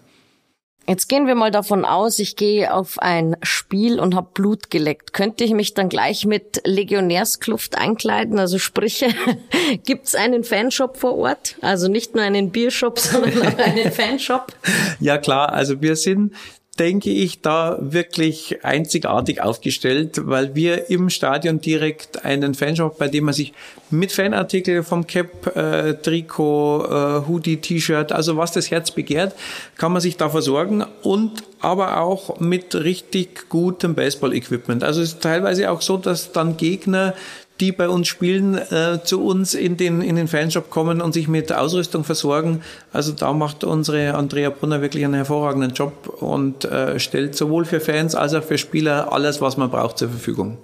Jetzt 0.87 1.09
gehen 1.09 1.27
wir 1.27 1.37
mal 1.37 1.51
davon 1.51 1.85
aus, 1.85 2.19
ich 2.19 2.35
gehe 2.35 2.75
auf 2.75 2.99
ein 2.99 3.37
Spiel 3.43 4.01
und 4.01 4.17
habe 4.17 4.29
Blut 4.35 4.71
geleckt. 4.71 5.13
Könnte 5.13 5.45
ich 5.45 5.53
mich 5.53 5.75
dann 5.75 5.89
gleich 5.89 6.27
mit 6.27 6.61
Legionärskluft 6.65 7.79
einkleiden? 7.79 8.39
Also 8.39 8.59
sprich, 8.59 9.05
gibt's 9.85 10.15
einen 10.15 10.43
Fanshop 10.43 10.97
vor 10.97 11.17
Ort? 11.17 11.57
Also 11.61 11.89
nicht 11.89 12.15
nur 12.15 12.25
einen 12.25 12.51
Biershop, 12.51 12.99
sondern 12.99 13.47
auch 13.47 13.59
einen 13.59 13.93
Fanshop? 13.93 14.53
Ja 14.99 15.19
klar, 15.19 15.53
also 15.53 15.81
wir 15.81 15.95
sind 15.95 16.35
denke 16.79 17.11
ich, 17.11 17.43
da 17.43 17.77
wirklich 17.81 18.65
einzigartig 18.65 19.43
aufgestellt, 19.43 20.23
weil 20.25 20.55
wir 20.55 20.89
im 20.89 21.11
Stadion 21.11 21.61
direkt 21.61 22.25
einen 22.25 22.55
Fanshop, 22.55 22.99
bei 22.99 23.09
dem 23.09 23.25
man 23.25 23.35
sich 23.35 23.53
mit 23.91 24.11
Fanartikel 24.11 24.83
vom 24.83 25.07
Cap, 25.07 25.55
äh, 25.55 25.95
Trikot, 25.95 26.85
äh, 26.85 27.29
Hoodie, 27.29 27.59
T-Shirt, 27.59 28.11
also 28.11 28.39
was 28.39 28.53
das 28.53 28.71
Herz 28.71 28.91
begehrt, 28.91 29.35
kann 29.77 29.93
man 29.93 30.01
sich 30.01 30.17
da 30.17 30.31
versorgen 30.31 30.83
und 31.03 31.43
aber 31.61 32.01
auch 32.01 32.41
mit 32.41 32.75
richtig 32.75 33.51
gutem 33.51 33.95
Baseball-Equipment. 33.95 34.83
Also 34.83 35.03
es 35.03 35.11
ist 35.13 35.23
teilweise 35.23 35.71
auch 35.71 35.83
so, 35.83 35.99
dass 35.99 36.33
dann 36.33 36.57
Gegner 36.57 37.15
die 37.63 37.71
bei 37.71 37.89
uns 37.89 38.09
spielen, 38.09 38.57
äh, 38.57 38.99
zu 39.05 39.25
uns 39.25 39.55
in 39.55 39.77
den, 39.77 40.03
in 40.03 40.17
den 40.17 40.27
Fanshop 40.27 40.69
kommen 40.69 41.01
und 41.01 41.13
sich 41.13 41.29
mit 41.29 41.53
Ausrüstung 41.53 42.03
versorgen. 42.03 42.61
Also 42.93 43.13
da 43.13 43.33
macht 43.33 43.63
unsere 43.63 44.15
Andrea 44.15 44.51
Brunner 44.51 44.83
wirklich 44.83 45.05
einen 45.05 45.15
hervorragenden 45.15 45.73
Job 45.73 46.09
und 46.21 46.65
äh, 46.65 46.99
stellt 46.99 47.37
sowohl 47.37 47.65
für 47.65 47.79
Fans 47.79 48.17
als 48.17 48.35
auch 48.35 48.43
für 48.43 48.59
Spieler 48.59 49.13
alles, 49.13 49.41
was 49.41 49.57
man 49.57 49.71
braucht, 49.71 49.99
zur 49.99 50.09
Verfügung. 50.09 50.59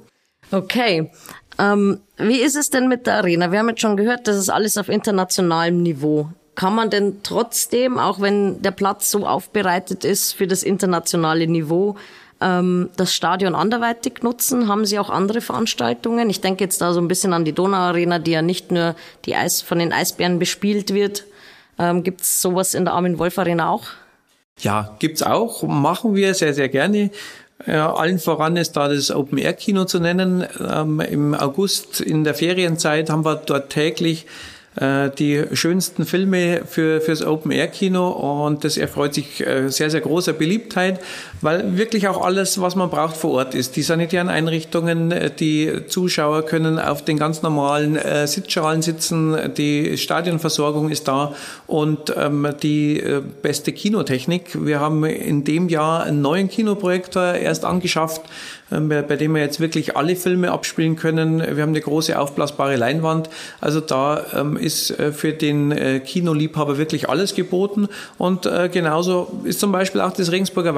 Okay. 0.51 1.13
Ähm, 1.61 2.01
wie 2.17 2.41
ist 2.41 2.57
es 2.57 2.71
denn 2.71 2.89
mit 2.89 3.07
der 3.07 3.19
Arena? 3.19 3.53
Wir 3.53 3.61
haben 3.61 3.69
jetzt 3.69 3.81
schon 3.81 3.97
gehört, 3.97 4.27
das 4.27 4.37
ist 4.37 4.49
alles 4.51 4.77
auf 4.77 4.89
internationalem 4.89 5.81
Niveau. 5.81 6.31
Kann 6.57 6.75
man 6.75 6.91
denn 6.91 7.19
trotzdem, 7.23 7.97
auch 7.97 8.21
wenn 8.21 8.61
der 8.61 8.73
Platz 8.73 9.13
so 9.13 9.25
aufbereitet 9.25 10.05
ist 10.05 10.33
für 10.33 10.49
das 10.49 10.65
internationale 10.65 11.47
Niveau, 11.47 11.95
ähm, 12.41 12.91
das 12.97 13.15
Stadion 13.15 13.55
anderweitig 13.55 14.23
nutzen? 14.23 14.69
Haben 14.69 14.85
Sie 14.85 14.99
auch 14.99 15.11
andere 15.11 15.41
Veranstaltungen? 15.41 16.31
Ich 16.31 16.41
denke 16.41 16.65
jetzt 16.65 16.81
da 16.81 16.93
so 16.93 17.01
ein 17.01 17.09
bisschen 17.09 17.33
an 17.33 17.45
die 17.45 17.53
Donauarena, 17.53 18.19
die 18.19 18.33
ja 18.33 18.43
nicht 18.43 18.71
nur 18.71 18.95
die 19.25 19.35
Eis, 19.35 19.63
von 19.63 19.79
den 19.79 19.93
Eisbären 19.93 20.39
bespielt 20.39 20.95
wird. 20.95 21.25
Ähm, 21.79 22.03
Gibt 22.03 22.23
es 22.23 22.43
sowas 22.43 22.75
in 22.75 22.85
der 22.85 22.95
Armin 22.95 23.19
Wolf 23.19 23.39
Arena 23.39 23.71
auch? 23.71 23.85
Ja, 24.61 24.97
gibt's 24.99 25.23
auch. 25.23 25.63
Machen 25.63 26.15
wir 26.15 26.35
sehr, 26.35 26.55
sehr 26.55 26.69
gerne. 26.69 27.11
Ja, 27.67 27.93
allen 27.93 28.19
voran 28.19 28.57
ist 28.57 28.73
da 28.73 28.89
das 28.89 29.11
Open 29.11 29.39
Air 29.39 29.53
Kino 29.53 29.85
zu 29.85 29.99
nennen. 29.99 30.47
Ähm, 30.61 31.01
Im 31.01 31.35
August 31.35 32.01
in 32.01 32.25
der 32.25 32.35
Ferienzeit 32.35 33.11
haben 33.11 33.25
wir 33.25 33.37
dort 33.37 33.71
täglich 33.71 34.27
äh, 34.77 35.11
die 35.11 35.45
schönsten 35.55 36.07
Filme 36.07 36.63
für 36.67 37.01
fürs 37.01 37.23
Open 37.25 37.51
Air 37.51 37.67
Kino 37.67 38.11
und 38.47 38.63
das 38.63 38.77
erfreut 38.77 39.15
sich 39.15 39.45
äh, 39.45 39.69
sehr 39.71 39.91
sehr 39.91 40.01
großer 40.01 40.33
Beliebtheit, 40.35 41.01
weil 41.41 41.77
wirklich 41.77 42.09
auch 42.09 42.25
alles, 42.25 42.61
was 42.61 42.75
man 42.75 42.91
braucht 42.91 43.17
vor 43.17 43.33
Ort 43.33 43.55
ist. 43.55 43.77
Die 43.77 43.83
sanitären 43.83 44.29
Einrichtungen, 44.29 45.13
äh, 45.13 45.31
die 45.31 45.87
Zuschauer 45.87 46.43
können 46.45 46.79
auf 46.79 47.05
den 47.05 47.19
ganz 47.19 47.43
normalen 47.43 47.97
äh, 47.97 48.27
Sitzschalen 48.27 48.83
sitzen, 48.83 49.37
die 49.57 49.97
Stadionversorgung 49.97 50.91
ist 50.91 51.09
da 51.09 51.35
und 51.67 52.15
ähm, 52.17 52.49
die 52.63 53.01
äh, 53.01 53.23
beste 53.43 53.73
Kinotechnik. 53.73 54.65
Wir 54.65 54.81
haben 54.81 55.05
in 55.05 55.45
dem 55.45 55.69
Jahr 55.69 56.05
einen 56.05 56.23
neuen 56.23 56.49
Kinoprojektor 56.49 57.35
erst 57.35 57.65
angeschafft, 57.65 58.23
äh, 58.71 58.81
bei 58.81 59.17
dem 59.17 59.35
wir 59.35 59.43
jetzt 59.43 59.61
wirklich 59.61 59.97
alle 59.97 60.17
Filme 60.17 60.51
abspielen 60.51 60.97
können. 60.97 61.41
Wir 61.41 61.63
haben 61.63 61.71
eine 61.71 61.81
große 61.81 62.19
aufblasbare 62.19 62.77
Leinwand. 62.77 63.31
Also 63.61 63.81
da 63.81 64.25
ähm, 64.35 64.57
ist 64.57 64.91
äh, 64.99 65.13
für 65.13 65.33
den 65.33 65.73
äh, 65.73 66.01
Kinoliebhaber 66.01 66.79
wirklich 66.79 67.09
alles 67.09 67.35
geboten. 67.35 67.89
Und 68.17 68.49
genauso 68.73 69.41
ist 69.45 69.61
zum 69.61 69.73
Beispiel 69.73 70.01
auch 70.01 70.13
das 70.13 70.33
Regensburger 70.33 70.75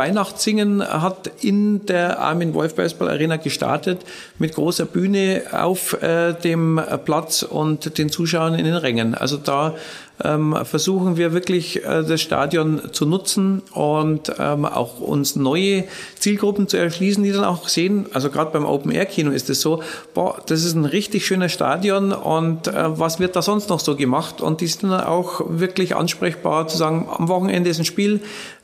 Weihnachtssingen 0.51 0.83
hat 0.83 1.31
in 1.41 1.87
der 1.87 2.19
Armin 2.19 2.55
Wolf 2.55 2.75
Baseball 2.75 3.09
Arena 3.09 3.37
gestartet 3.37 4.01
mit 4.39 4.55
großer 4.55 4.85
Bühne 4.85 5.43
auf 5.53 5.97
dem 6.45 6.81
Platz 7.05 7.43
und 7.43 7.99
den 7.99 8.09
Zuschauern 8.11 8.55
in 8.55 8.65
den 8.65 8.75
Rängen. 8.75 9.15
Also 9.15 9.37
da 9.37 9.75
ähm, 10.24 10.56
versuchen 10.64 11.16
wir 11.16 11.33
wirklich 11.33 11.85
äh, 11.85 12.04
das 12.04 12.20
Stadion 12.20 12.92
zu 12.92 13.06
nutzen 13.06 13.62
und 13.72 14.33
ähm, 14.38 14.64
auch 14.64 15.00
uns 15.00 15.37
neue 15.37 15.85
Zielgruppen 16.18 16.68
zu 16.68 16.76
erschließen, 16.76 17.22
die 17.22 17.33
dann 17.33 17.44
auch 17.44 17.68
sehen, 17.68 18.06
also 18.12 18.30
gerade 18.30 18.50
beim 18.50 18.64
Open 18.64 18.90
Air 18.90 19.06
Kino 19.06 19.30
ist 19.30 19.50
es 19.50 19.61
so, 19.61 19.83
boah, 20.14 20.40
das 20.46 20.64
ist 20.64 20.74
ein 20.74 20.85
richtig 20.85 21.26
schönes 21.26 21.52
Stadion 21.52 22.12
und 22.12 22.68
äh, 22.68 22.98
was 22.98 23.20
wird 23.20 23.37
da 23.37 23.42
sonst 23.42 23.68
noch 23.68 23.80
so 23.80 23.96
gemacht? 23.96 24.40
Und 24.40 24.61
die 24.61 24.66
sind 24.66 24.90
dann 24.90 25.04
auch 25.04 25.42
wirklich 25.48 25.96
ansprechbar 25.96 26.68
zu 26.68 26.76
sagen, 26.76 27.09
am 27.11 27.28
Wochenende 27.28 27.70
ist 27.70 27.78
ein 27.78 27.85
Spiel, 27.85 28.20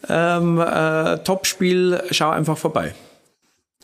ähm, 0.08 0.60
äh, 0.60 1.18
Top-Spiel, 1.18 2.02
schau 2.10 2.30
einfach 2.30 2.58
vorbei. 2.58 2.94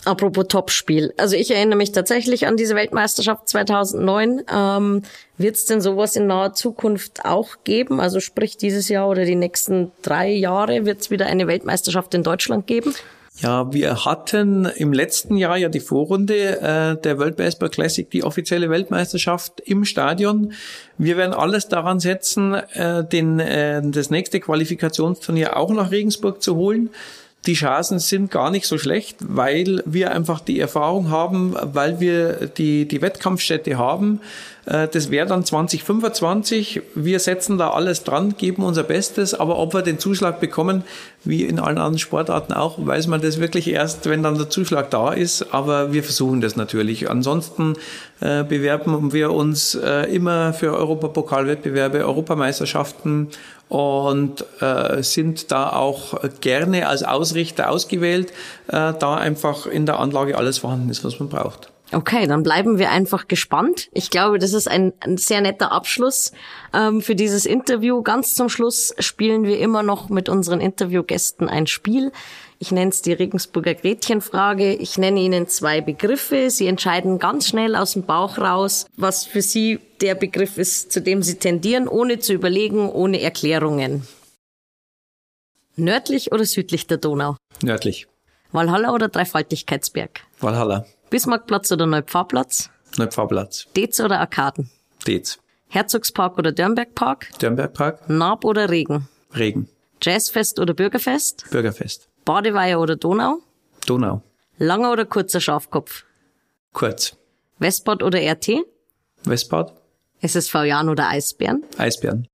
Apropos 0.05 0.47
Topspiel. 0.49 1.15
Also 1.17 1.37
ich 1.37 1.53
erinnere 1.53 1.77
mich 1.77 1.93
tatsächlich 1.93 2.47
an 2.47 2.57
diese 2.57 2.75
Weltmeisterschaft 2.75 3.49
2009. 3.49 4.43
Ähm, 4.53 5.03
Wird 5.39 5.57
es 5.57 5.65
denn 5.65 5.81
sowas 5.81 6.17
in 6.17 6.27
naher 6.27 6.55
Zukunft 6.55 7.25
auch 7.25 7.51
geben? 7.63 8.01
Also 8.01 8.19
sprich 8.19 8.57
dieses 8.57 8.89
Jahr 8.89 9.09
oder 9.09 9.25
die 9.25 9.37
nächsten 9.37 9.93
drei 10.03 10.31
Jahre 10.31 10.87
wird 10.87 11.03
es 11.03 11.11
wieder 11.11 11.27
eine 11.27 11.47
Weltmeisterschaft 11.47 12.15
in 12.15 12.25
Deutschland 12.25 12.67
geben? 12.67 12.95
Ja, 13.39 13.73
wir 13.73 14.05
hatten 14.05 14.67
im 14.67 14.93
letzten 14.93 15.37
Jahr 15.37 15.57
ja 15.57 15.69
die 15.69 15.81
Vorrunde 15.81 16.61
äh, 16.61 17.01
der 17.01 17.19
World 17.19 17.37
Baseball 17.37 17.71
Classic, 17.71 18.09
die 18.11 18.25
offizielle 18.25 18.69
Weltmeisterschaft 18.69 19.61
im 19.65 19.85
Stadion. 19.85 20.53
Wir 20.99 21.17
werden 21.17 21.33
alles 21.33 21.69
daran 21.69 21.99
setzen, 21.99 22.55
äh, 22.55 23.05
den, 23.05 23.41
äh, 23.41 23.81
das 23.85 24.11
nächste 24.11 24.39
Qualifikationsturnier 24.39 25.57
auch 25.57 25.71
nach 25.71 25.91
Regensburg 25.91 26.43
zu 26.43 26.57
holen 26.57 26.91
die 27.47 27.55
Chancen 27.55 27.99
sind 27.99 28.31
gar 28.31 28.51
nicht 28.51 28.67
so 28.67 28.79
schlecht, 28.79 29.17
weil 29.21 29.83
wir 29.85 30.13
einfach 30.13 30.41
die 30.41 30.61
Erfahrung 30.61 31.11
haben, 31.11 31.57
weil 31.61 31.99
wir 31.99 32.47
die, 32.47 32.87
die 32.87 33.03
Wettkampfstätte 33.03 33.79
haben. 33.79 34.21
Äh, 34.67 34.89
das 34.89 35.11
wäre 35.11 35.27
dann 35.27 35.45
2025. 35.45 36.83
Wir 36.95 37.19
setzen 37.19 37.59
da 37.59 37.71
alles 37.71 38.05
dran, 38.05 38.37
geben 38.37 38.63
unser 38.63 38.85
Bestes, 38.85 39.35
aber 39.35 39.59
ob 39.59 39.75
wir 39.75 39.83
den 39.83 39.99
Zuschlag 39.99 40.41
bekommen, 40.41 40.85
wie 41.25 41.45
in 41.45 41.59
allen 41.59 41.79
anderen 41.79 41.99
Sportarten 41.99 42.53
auch, 42.53 42.85
weiß 42.85 43.07
man 43.07 43.21
das 43.21 43.41
wirklich 43.41 43.69
erst, 43.69 44.09
wenn 44.09 44.23
dann 44.23 44.39
der 44.39 44.51
Zuschlag 44.51 44.91
da 44.91 45.13
ist. 45.13 45.53
Aber 45.55 45.93
wir 45.93 46.03
versuchen 46.03 46.41
das 46.41 46.57
natürlich. 46.57 47.11
Ansonsten 47.11 47.75
äh, 48.21 48.45
bewerben 48.45 49.13
wir 49.13 49.33
uns 49.33 49.75
äh, 49.75 50.15
immer 50.15 50.53
für 50.53 50.73
Europapokalwettbewerbe, 50.77 52.05
Europameisterschaften 52.05 53.29
und 53.69 54.45
äh, 54.61 55.03
sind 55.03 55.51
da 55.51 55.71
auch 55.71 56.21
gerne 56.41 56.89
als 56.89 57.03
Ausrichter 57.03 57.71
ausgewählt, 57.71 58.31
äh, 58.69 58.93
da 58.99 59.15
einfach 59.15 59.67
in 59.67 59.87
der 59.87 59.99
Anlage 59.99 60.37
alles 60.37 60.59
vorhanden 60.59 60.91
ist, 60.91 61.05
was 61.05 61.19
man 61.19 61.29
braucht. 61.29 61.72
Okay, 61.93 62.27
dann 62.27 62.43
bleiben 62.43 62.79
wir 62.79 62.91
einfach 62.91 63.29
gespannt. 63.29 63.89
Ich 63.93 64.09
glaube, 64.09 64.39
das 64.39 64.55
ist 64.55 64.67
ein, 64.67 64.95
ein 65.01 65.19
sehr 65.19 65.43
netter 65.43 65.73
Abschluss 65.73 66.33
ähm, 66.73 67.03
für 67.03 67.15
dieses 67.15 67.45
Interview. 67.45 68.03
Ganz 68.03 68.35
zum 68.35 68.49
Schluss 68.49 68.95
spielen 68.99 69.45
wir 69.45 69.59
immer 69.59 69.83
noch 69.83 70.09
mit 70.09 70.31
unseren 70.31 70.61
Interviewgästen 70.61 71.49
ein 71.49 71.67
Spiel. 71.67 72.11
Ich 72.59 72.71
nenne 72.71 72.91
es 72.91 73.03
die 73.03 73.13
Regensburger 73.13 73.75
Gretchenfrage. 73.75 74.73
Ich 74.75 74.97
nenne 74.97 75.21
Ihnen 75.21 75.49
zwei 75.49 75.81
Begriffe. 75.81 76.49
Sie 76.49 76.67
entscheiden 76.67 77.19
ganz 77.19 77.49
schnell 77.49 77.77
aus 77.77 77.93
dem 77.93 78.05
Bauch 78.05 78.39
raus, 78.39 78.87
was 78.97 79.27
für 79.27 79.43
Sie 79.43 79.81
der 80.01 80.15
Begriff 80.15 80.59
ist, 80.59 80.93
zu 80.93 81.03
dem 81.03 81.23
Sie 81.23 81.35
tendieren, 81.35 81.89
ohne 81.89 82.21
zu 82.21 82.33
überlegen, 82.33 82.89
ohne 82.89 83.21
Erklärungen. 83.21 84.07
Nördlich 85.77 86.33
oder 86.33 86.45
südlich 86.45 86.87
der 86.87 86.99
Donau? 86.99 87.37
Nördlich. 87.63 88.07
Walhalla 88.53 88.95
oder 88.95 89.09
Dreifaltigkeitsberg? 89.09 90.21
Walhalla. 90.41 90.87
Bismarckplatz 91.13 91.71
oder 91.71 91.85
Neupfarrplatz? 91.85 92.71
Neupfarrplatz. 92.97 93.67
Dez 93.77 94.01
oder 94.01 94.19
Arkaden? 94.21 94.71
Dez. 95.07 95.39
Herzogspark 95.69 96.39
oder 96.39 96.53
Dörnbergpark? 96.53 97.29
Dörnbergpark. 97.39 98.09
Naab 98.09 98.47
oder 98.47 98.71
Regen? 98.71 99.09
Regen. 99.35 99.69
Jazzfest 100.01 100.59
oder 100.59 100.73
Bürgerfest? 100.73 101.51
Bürgerfest. 101.51 102.09
Badeweiher 102.25 102.81
oder 102.81 102.97
Donau? 102.97 103.41
Donau. 103.85 104.23
Langer 104.57 104.91
oder 104.91 105.05
kurzer 105.05 105.41
Schafkopf? 105.41 106.05
Kurz. 106.73 107.15
Westbad 107.59 108.03
oder 108.03 108.19
RT? 108.19 108.65
Westbad. 109.25 109.75
SSV 110.23 110.55
Jan 110.65 110.89
oder 110.89 111.11
Eisbären? 111.11 111.63
Eisbären. 111.77 112.27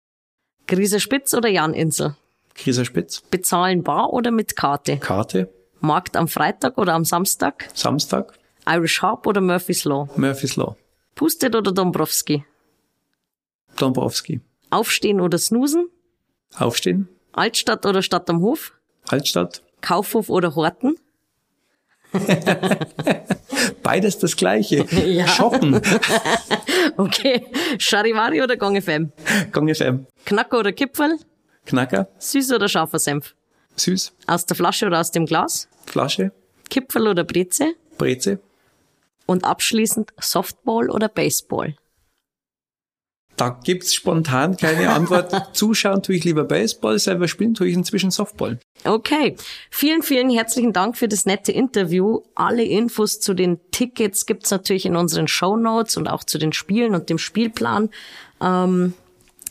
Grieser 0.67 0.99
Spitz 0.99 1.33
oder 1.33 1.49
Janinsel? 1.49 2.15
Grieser 2.53 2.85
Spitz. 2.85 3.21
Bezahlen 3.21 3.81
bar 3.81 4.13
oder 4.13 4.29
mit 4.29 4.55
Karte? 4.55 4.97
Karte. 4.97 5.51
Markt 5.79 6.15
am 6.15 6.27
Freitag 6.27 6.77
oder 6.77 6.93
am 6.93 7.05
Samstag? 7.05 7.69
Samstag. 7.73 8.37
Irish 8.67 9.01
Harp 9.01 9.25
oder 9.27 9.41
Murphy's 9.41 9.85
Law? 9.85 10.07
Murphy's 10.15 10.55
Law. 10.55 10.75
Pustet 11.15 11.55
oder 11.55 11.71
Dombrowski? 11.71 12.45
Dombrowski. 13.77 14.41
Aufstehen 14.69 15.21
oder 15.21 15.37
snoosen? 15.37 15.89
Aufstehen. 16.57 17.07
Altstadt 17.33 17.85
oder 17.85 18.01
Stadt 18.01 18.29
am 18.29 18.41
Hof? 18.41 18.73
Altstadt. 19.09 19.63
Kaufhof 19.81 20.29
oder 20.29 20.55
Horten? 20.55 20.95
Beides 23.83 24.17
das 24.19 24.35
gleiche. 24.35 24.85
Ja. 25.05 25.27
Shoppen. 25.27 25.81
Okay. 26.97 27.45
Charivari 27.77 28.41
oder 28.41 28.57
Gong 28.57 28.81
FM? 28.81 29.11
Gong 29.51 29.73
FM. 29.73 30.07
Knacker 30.25 30.59
oder 30.59 30.71
Kipferl? 30.71 31.17
Knacker. 31.65 32.07
Süß 32.17 32.53
oder 32.53 32.67
scharfer 32.67 32.97
Senf? 32.97 33.35
Süß. 33.75 34.13
Aus 34.25 34.45
der 34.47 34.55
Flasche 34.55 34.87
oder 34.87 34.99
aus 34.99 35.11
dem 35.11 35.25
Glas? 35.27 35.67
Flasche. 35.85 36.31
Kipferl 36.69 37.07
oder 37.09 37.23
Breze? 37.23 37.73
Breze. 37.99 38.39
Und 39.27 39.43
abschließend 39.43 40.13
Softball 40.19 40.89
oder 40.89 41.09
Baseball? 41.09 41.75
Da 43.37 43.49
gibt's 43.63 43.93
spontan 43.93 44.57
keine 44.57 44.89
Antwort. 44.89 45.31
Zuschauen 45.55 46.01
tue 46.01 46.15
ich 46.15 46.23
lieber 46.23 46.43
Baseball, 46.43 46.97
selber 46.97 47.27
spielen 47.27 47.53
tue 47.53 47.67
ich 47.67 47.75
inzwischen 47.75 48.09
Softball. 48.09 48.59
Okay. 48.83 49.35
Vielen, 49.69 50.01
vielen 50.01 50.31
herzlichen 50.31 50.73
Dank 50.73 50.97
für 50.97 51.07
das 51.07 51.27
nette 51.27 51.51
Interview. 51.51 52.21
Alle 52.33 52.63
Infos 52.63 53.19
zu 53.19 53.35
den 53.35 53.59
Tickets 53.69 54.25
gibt's 54.25 54.49
natürlich 54.49 54.87
in 54.87 54.95
unseren 54.95 55.27
Show 55.27 55.55
Notes 55.55 55.97
und 55.97 56.07
auch 56.07 56.23
zu 56.23 56.39
den 56.39 56.51
Spielen 56.51 56.95
und 56.95 57.11
dem 57.11 57.19
Spielplan. 57.19 57.91
Ähm, 58.41 58.93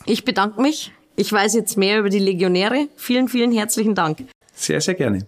ich 0.05 0.25
bedanke 0.25 0.61
mich. 0.61 0.91
Ich 1.15 1.31
weiß 1.31 1.53
jetzt 1.55 1.77
mehr 1.77 1.99
über 1.99 2.09
die 2.09 2.19
Legionäre. 2.19 2.89
Vielen, 2.97 3.29
vielen 3.29 3.53
herzlichen 3.53 3.95
Dank. 3.95 4.25
Sehr, 4.53 4.81
sehr 4.81 4.95
gerne. 4.95 5.27